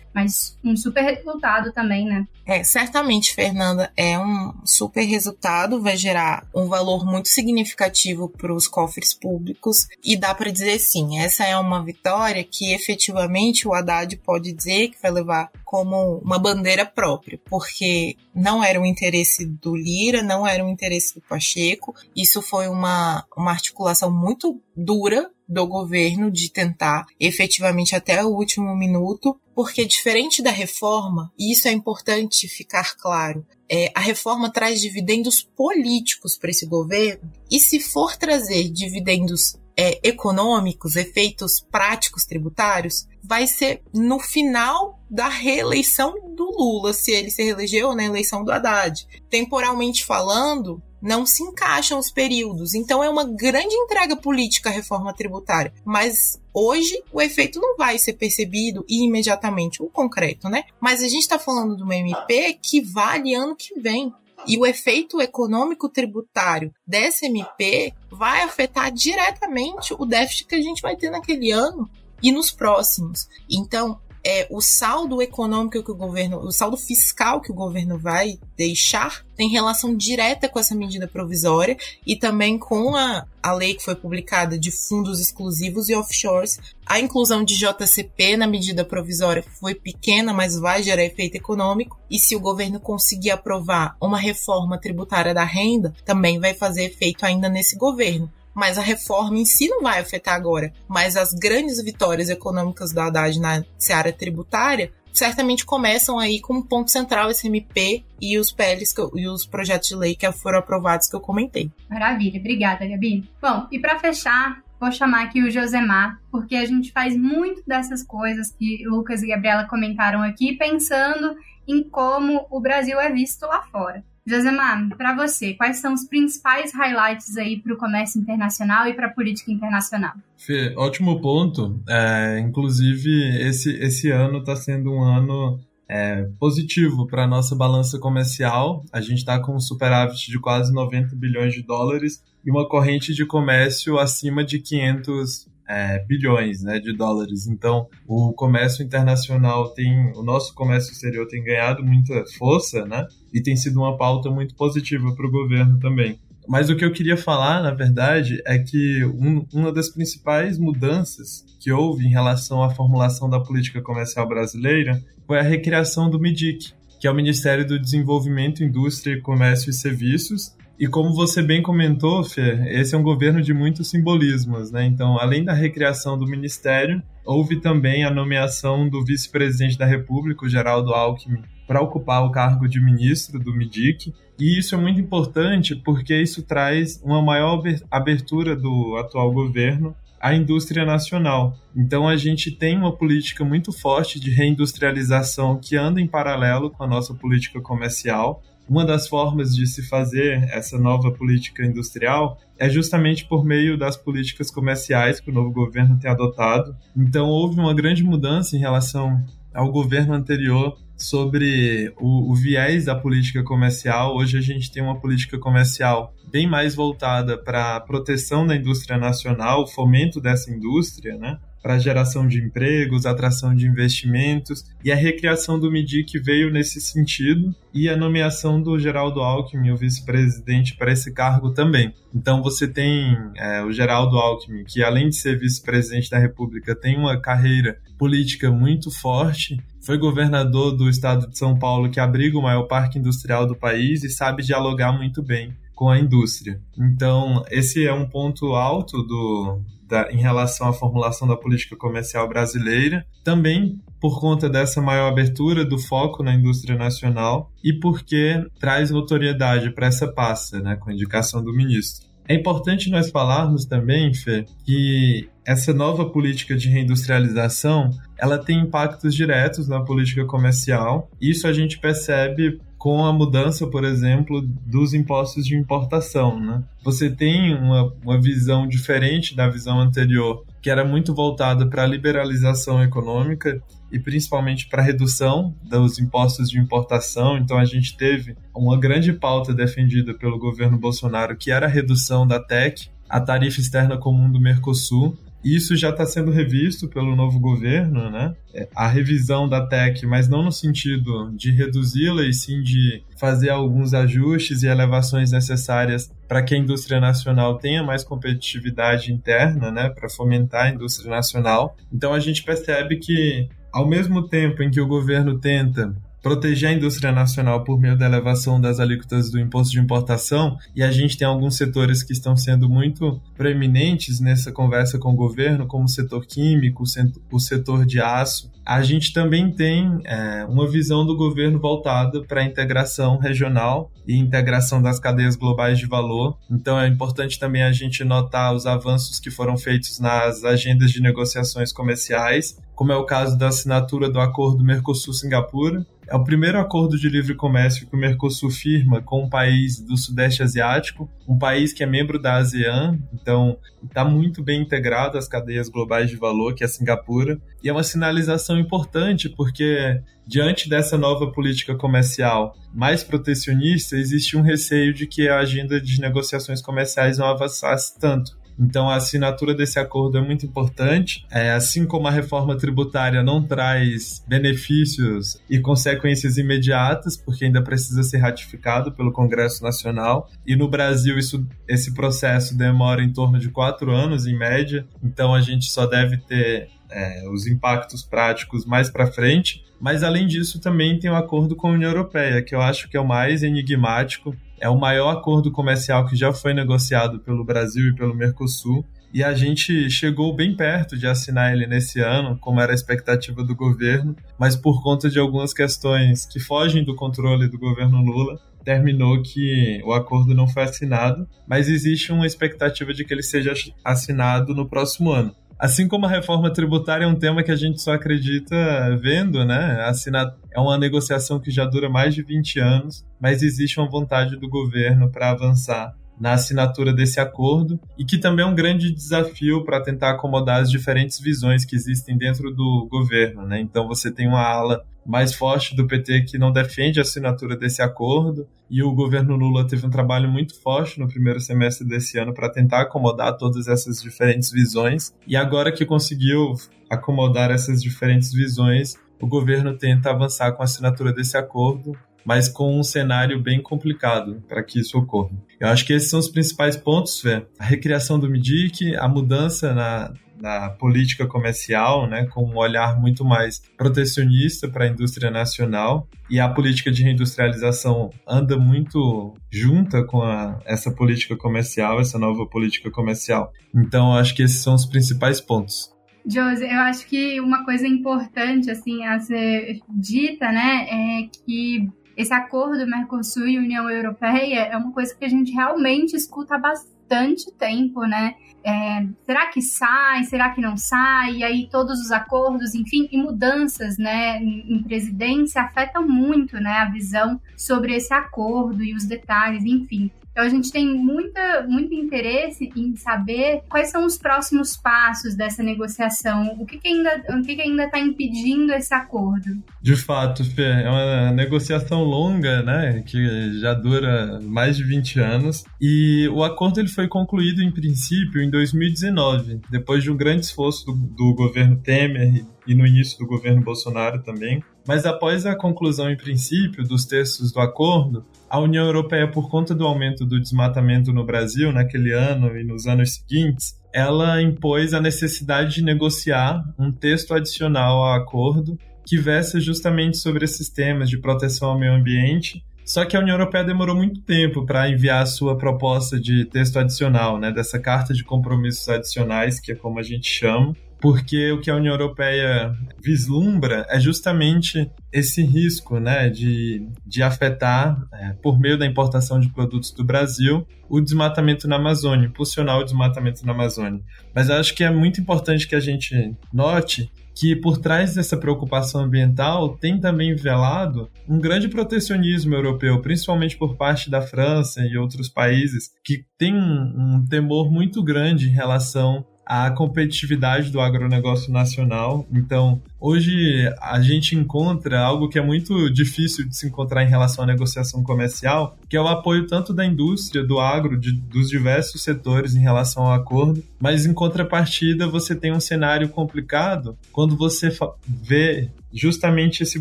[0.14, 2.26] mas um super resultado também, né?
[2.44, 8.66] É, certamente, Fernanda, é um super resultado, vai gerar um valor muito significativo para os
[8.66, 14.16] cofres públicos e dá para dizer sim, essa é uma vitória que efetivamente o Haddad
[14.18, 19.74] pode dizer que vai levar como uma bandeira própria, porque não era o interesse do
[19.74, 25.66] Lira, não era o interesse do Pacheco, isso foi uma, uma articulação muito dura do
[25.66, 31.72] governo de tentar efetivamente até o último minuto, porque diferente da reforma, e isso é
[31.72, 38.14] importante ficar claro, é, a reforma traz dividendos políticos para esse governo, e se for
[38.14, 46.92] trazer dividendos é, econômicos, efeitos práticos tributários, vai ser no final da reeleição do Lula,
[46.92, 49.06] se ele se reelegeu na eleição do Haddad.
[49.30, 52.74] Temporalmente falando, não se encaixam os períodos.
[52.74, 55.72] Então é uma grande entrega política a reforma tributária.
[55.84, 60.64] Mas hoje o efeito não vai ser percebido imediatamente, o concreto, né?
[60.80, 64.12] Mas a gente está falando de uma MP que vale ano que vem.
[64.46, 70.82] E o efeito econômico tributário dessa MP vai afetar diretamente o déficit que a gente
[70.82, 71.88] vai ter naquele ano
[72.22, 73.28] e nos próximos.
[73.50, 78.38] Então, é, o saldo econômico que o governo, o saldo fiscal que o governo vai
[78.56, 83.82] deixar tem relação direta com essa medida provisória e também com a, a lei que
[83.82, 86.60] foi publicada de fundos exclusivos e offshores.
[86.86, 91.98] A inclusão de JCP na medida provisória foi pequena, mas vai gerar efeito econômico.
[92.08, 97.26] E se o governo conseguir aprovar uma reforma tributária da renda, também vai fazer efeito
[97.26, 100.72] ainda nesse governo mas a reforma em si não vai afetar agora.
[100.88, 106.62] Mas as grandes vitórias econômicas do Haddad na seara tributária certamente começam aí com um
[106.62, 110.58] ponto central esse MP e os PLs eu, e os projetos de lei que foram
[110.58, 111.70] aprovados que eu comentei.
[111.88, 113.28] Maravilha, obrigada, Gabi.
[113.40, 118.02] Bom, e para fechar, vou chamar aqui o Josemar, porque a gente faz muito dessas
[118.02, 121.36] coisas que Lucas e Gabriela comentaram aqui, pensando
[121.68, 124.02] em como o Brasil é visto lá fora.
[124.24, 129.08] Josemar, para você, quais são os principais highlights aí para o comércio internacional e para
[129.08, 130.12] a política internacional?
[130.36, 131.80] Fê, ótimo ponto.
[131.88, 133.10] É, inclusive,
[133.40, 135.58] esse, esse ano está sendo um ano
[135.88, 138.84] é, positivo para a nossa balança comercial.
[138.92, 143.12] A gente está com um superávit de quase 90 bilhões de dólares e uma corrente
[143.12, 147.46] de comércio acima de 500 é, bilhões né, de dólares.
[147.46, 153.06] Então, o comércio internacional tem, o nosso comércio exterior tem ganhado muita força, né?
[153.32, 156.18] E tem sido uma pauta muito positiva para o governo também.
[156.46, 161.44] Mas o que eu queria falar, na verdade, é que um, uma das principais mudanças
[161.60, 166.74] que houve em relação à formulação da política comercial brasileira foi a recriação do MIDIC,
[167.00, 172.24] que é o Ministério do Desenvolvimento, Indústria, Comércio e Serviços, e como você bem comentou,
[172.24, 174.84] Fê, esse é um governo de muitos simbolismos, né?
[174.84, 180.48] Então, além da recriação do ministério, houve também a nomeação do vice-presidente da República, o
[180.48, 184.12] Geraldo Alckmin, para ocupar o cargo de ministro do MIDIC.
[184.38, 190.34] E isso é muito importante porque isso traz uma maior abertura do atual governo à
[190.34, 191.56] indústria nacional.
[191.74, 196.84] Então a gente tem uma política muito forte de reindustrialização que anda em paralelo com
[196.84, 198.42] a nossa política comercial.
[198.72, 203.98] Uma das formas de se fazer essa nova política industrial é justamente por meio das
[203.98, 206.74] políticas comerciais que o novo governo tem adotado.
[206.96, 212.94] Então, houve uma grande mudança em relação ao governo anterior sobre o, o, viés da
[212.94, 214.16] política comercial.
[214.16, 218.96] Hoje a gente tem uma política comercial bem mais voltada para a proteção da indústria
[218.96, 221.38] nacional, o fomento dessa indústria, né?
[221.62, 227.54] Para geração de empregos, atração de investimentos, e a recriação do MIDIC veio nesse sentido,
[227.72, 231.94] e a nomeação do Geraldo Alckmin, o vice-presidente, para esse cargo também.
[232.14, 236.98] Então você tem é, o Geraldo Alckmin, que além de ser vice-presidente da República, tem
[236.98, 242.42] uma carreira política muito forte, foi governador do estado de São Paulo, que abriga o
[242.42, 246.60] maior parque industrial do país e sabe dialogar muito bem com a indústria.
[246.78, 252.28] Então, esse é um ponto alto do, da, em relação à formulação da política comercial
[252.28, 258.92] brasileira, também por conta dessa maior abertura do foco na indústria nacional e porque traz
[258.92, 262.06] notoriedade para essa pasta, né, com indicação do ministro.
[262.28, 269.12] É importante nós falarmos também, Fê, que essa nova política de reindustrialização, ela tem impactos
[269.12, 271.10] diretos na política comercial.
[271.20, 276.40] Isso a gente percebe com a mudança, por exemplo, dos impostos de importação.
[276.40, 276.64] Né?
[276.82, 281.86] Você tem uma, uma visão diferente da visão anterior, que era muito voltada para a
[281.86, 283.62] liberalização econômica
[283.92, 287.38] e principalmente para a redução dos impostos de importação.
[287.38, 292.26] Então a gente teve uma grande pauta defendida pelo governo Bolsonaro, que era a redução
[292.26, 297.38] da TEC, a tarifa externa comum do Mercosul, isso já está sendo revisto pelo novo
[297.40, 298.34] governo, né?
[298.54, 303.50] É, a revisão da TEC, mas não no sentido de reduzi-la, e sim de fazer
[303.50, 309.88] alguns ajustes e elevações necessárias para que a indústria nacional tenha mais competitividade interna, né?
[309.88, 311.76] Para fomentar a indústria nacional.
[311.92, 316.72] Então a gente percebe que, ao mesmo tempo em que o governo tenta proteger a
[316.72, 321.18] indústria nacional por meio da elevação das alíquotas do imposto de importação, e a gente
[321.18, 325.88] tem alguns setores que estão sendo muito preeminentes nessa conversa com o governo, como o
[325.88, 326.84] setor químico,
[327.30, 328.50] o setor de aço.
[328.64, 334.16] A gente também tem é, uma visão do governo voltada para a integração regional e
[334.16, 336.38] integração das cadeias globais de valor.
[336.50, 341.00] Então é importante também a gente notar os avanços que foram feitos nas agendas de
[341.00, 346.98] negociações comerciais, como é o caso da assinatura do acordo Mercosul-Singapura, é o primeiro acordo
[346.98, 351.72] de livre comércio que o Mercosul firma com um país do Sudeste Asiático, um país
[351.72, 356.54] que é membro da ASEAN, então está muito bem integrado às cadeias globais de valor,
[356.54, 357.40] que é Singapura.
[357.62, 364.42] E é uma sinalização importante porque, diante dessa nova política comercial mais protecionista, existe um
[364.42, 368.42] receio de que a agenda de negociações comerciais não avançasse tanto.
[368.58, 371.26] Então, a assinatura desse acordo é muito importante.
[371.30, 378.02] É, assim como a reforma tributária não traz benefícios e consequências imediatas, porque ainda precisa
[378.02, 380.28] ser ratificado pelo Congresso Nacional.
[380.46, 384.86] E no Brasil, isso, esse processo demora em torno de quatro anos, em média.
[385.02, 389.64] Então, a gente só deve ter é, os impactos práticos mais para frente.
[389.80, 392.88] Mas, além disso, também tem o um acordo com a União Europeia, que eu acho
[392.88, 397.44] que é o mais enigmático é o maior acordo comercial que já foi negociado pelo
[397.44, 398.84] Brasil e pelo Mercosul.
[399.12, 403.42] E a gente chegou bem perto de assinar ele nesse ano, como era a expectativa
[403.42, 408.38] do governo, mas por conta de algumas questões que fogem do controle do governo Lula,
[408.64, 413.52] terminou que o acordo não foi assinado, mas existe uma expectativa de que ele seja
[413.84, 415.34] assinado no próximo ano.
[415.62, 418.56] Assim como a reforma tributária é um tema que a gente só acredita
[419.00, 419.80] vendo, né?
[419.84, 424.36] Assinar é uma negociação que já dura mais de 20 anos, mas existe uma vontade
[424.36, 429.64] do governo para avançar na assinatura desse acordo e que também é um grande desafio
[429.64, 433.60] para tentar acomodar as diferentes visões que existem dentro do governo, né?
[433.60, 437.82] Então você tem uma ala mais forte do PT que não defende a assinatura desse
[437.82, 438.46] acordo.
[438.70, 442.50] E o governo Lula teve um trabalho muito forte no primeiro semestre desse ano para
[442.50, 445.12] tentar acomodar todas essas diferentes visões.
[445.26, 446.54] E agora que conseguiu
[446.88, 452.78] acomodar essas diferentes visões, o governo tenta avançar com a assinatura desse acordo mas com
[452.78, 455.30] um cenário bem complicado para que isso ocorra.
[455.60, 457.46] Eu acho que esses são os principais pontos, Fê.
[457.58, 460.12] A recriação do MIDIC, a mudança na,
[460.42, 466.40] na política comercial, né, com um olhar muito mais protecionista para a indústria nacional, e
[466.40, 472.90] a política de reindustrialização anda muito junta com a, essa política comercial, essa nova política
[472.90, 473.52] comercial.
[473.72, 475.92] Então, acho que esses são os principais pontos.
[476.26, 482.32] Josi, eu acho que uma coisa importante assim a ser dita, né, é que esse
[482.32, 487.50] acordo Mercosul e União Europeia é uma coisa que a gente realmente escuta há bastante
[487.52, 488.34] tempo, né?
[488.64, 490.24] É, será que sai?
[490.24, 491.36] Será que não sai?
[491.36, 496.78] E aí todos os acordos, enfim, e mudanças, né, em, em presidência afetam muito, né,
[496.78, 500.10] a visão sobre esse acordo e os detalhes, enfim.
[500.32, 505.62] Então a gente tem muita, muito interesse em saber quais são os próximos passos dessa
[505.62, 509.62] negociação, o que, que ainda o que, que ainda está impedindo esse acordo.
[509.80, 515.64] De fato, Fê, é uma negociação longa, né, que já dura mais de 20 anos,
[515.80, 520.86] e o acordo ele foi concluído em princípio em 2019, depois de um grande esforço
[520.86, 524.62] do, do governo Temer e no início do governo Bolsonaro também.
[524.86, 529.74] Mas após a conclusão em princípio dos textos do acordo, a União Europeia, por conta
[529.74, 535.00] do aumento do desmatamento no Brasil naquele ano e nos anos seguintes, ela impôs a
[535.00, 541.18] necessidade de negociar um texto adicional ao acordo que versa justamente sobre esses temas de
[541.18, 542.64] proteção ao meio ambiente.
[542.84, 546.78] Só que a União Europeia demorou muito tempo para enviar a sua proposta de texto
[546.78, 551.60] adicional, né, dessa carta de compromissos adicionais, que é como a gente chama, porque o
[551.60, 552.72] que a União Europeia
[553.02, 559.48] vislumbra é justamente esse risco né, de, de afetar, é, por meio da importação de
[559.48, 564.00] produtos do Brasil, o desmatamento na Amazônia, impulsionar o desmatamento na Amazônia.
[564.32, 568.36] Mas eu acho que é muito importante que a gente note que por trás dessa
[568.36, 574.96] preocupação ambiental tem também velado um grande protecionismo europeu, principalmente por parte da França e
[574.96, 581.52] outros países, que tem um, um temor muito grande em relação a competitividade do agronegócio
[581.52, 582.26] nacional.
[582.32, 587.44] Então, hoje a gente encontra algo que é muito difícil de se encontrar em relação
[587.44, 592.02] à negociação comercial, que é o apoio tanto da indústria, do agro, de, dos diversos
[592.02, 597.70] setores em relação ao acordo, mas em contrapartida você tem um cenário complicado quando você
[598.06, 599.80] vê justamente esse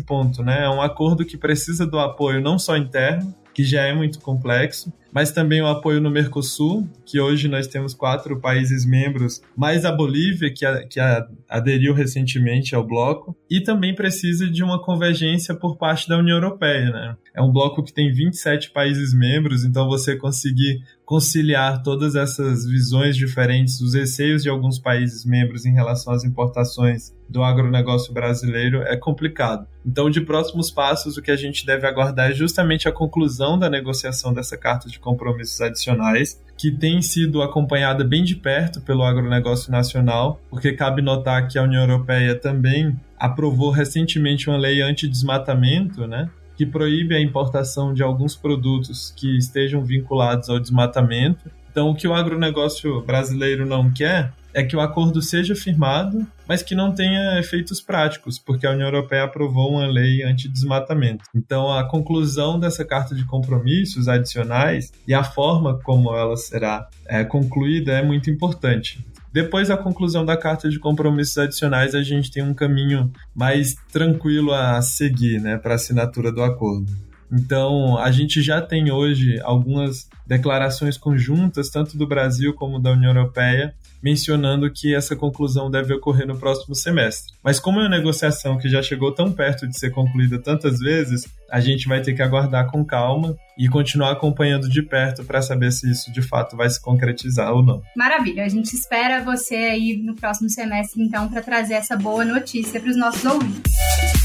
[0.00, 0.64] ponto, né?
[0.64, 4.92] É um acordo que precisa do apoio não só interno, que já é muito complexo,
[5.12, 9.92] mas também o apoio no Mercosul, que hoje nós temos quatro países membros, mais a
[9.92, 15.54] Bolívia, que, a, que a, aderiu recentemente ao bloco, e também precisa de uma convergência
[15.54, 16.90] por parte da União Europeia.
[16.90, 17.16] Né?
[17.34, 23.14] É um bloco que tem 27 países membros, então você conseguir conciliar todas essas visões
[23.14, 28.96] diferentes, os receios de alguns países membros em relação às importações do agronegócio brasileiro é
[28.96, 29.66] complicado.
[29.84, 33.70] Então, de próximos passos, o que a gente deve aguardar é justamente a conclusão da
[33.70, 39.72] negociação dessa carta de compromissos adicionais, que tem sido acompanhada bem de perto pelo agronegócio
[39.72, 46.28] nacional, porque cabe notar que a União Europeia também aprovou recentemente uma lei anti-desmatamento, né?
[46.56, 51.50] que proíbe a importação de alguns produtos que estejam vinculados ao desmatamento.
[51.70, 56.62] Então, o que o agronegócio brasileiro não quer é que o acordo seja firmado, mas
[56.62, 61.24] que não tenha efeitos práticos, porque a União Europeia aprovou uma lei anti-desmatamento.
[61.34, 67.24] Então, a conclusão dessa carta de compromissos adicionais e a forma como ela será é,
[67.24, 69.04] concluída é muito importante.
[69.32, 74.52] Depois da conclusão da carta de compromissos adicionais, a gente tem um caminho mais tranquilo
[74.52, 76.92] a seguir né, para a assinatura do acordo.
[77.32, 83.10] Então, a gente já tem hoje algumas declarações conjuntas, tanto do Brasil como da União
[83.10, 87.32] Europeia, mencionando que essa conclusão deve ocorrer no próximo semestre.
[87.42, 91.26] Mas como é uma negociação que já chegou tão perto de ser concluída tantas vezes,
[91.50, 95.70] a gente vai ter que aguardar com calma e continuar acompanhando de perto para saber
[95.70, 97.82] se isso de fato vai se concretizar ou não.
[97.96, 102.80] Maravilha, a gente espera você aí no próximo semestre então para trazer essa boa notícia
[102.80, 104.21] para os nossos ouvintes.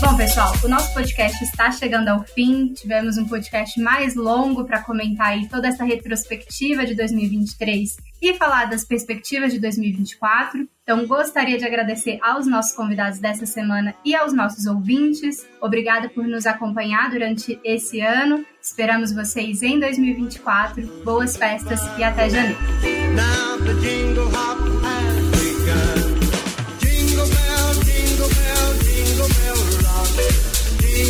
[0.00, 2.72] Bom, pessoal, o nosso podcast está chegando ao fim.
[2.74, 8.66] Tivemos um podcast mais longo para comentar aí toda essa retrospectiva de 2023 e falar
[8.66, 10.68] das perspectivas de 2024.
[10.82, 15.46] Então, gostaria de agradecer aos nossos convidados dessa semana e aos nossos ouvintes.
[15.60, 18.44] Obrigada por nos acompanhar durante esse ano.
[18.62, 21.04] Esperamos vocês em 2024.
[21.04, 22.58] Boas festas e até janeiro.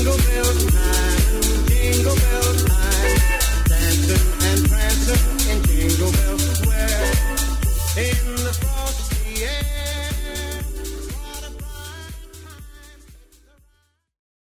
[0.07, 0.66] europeos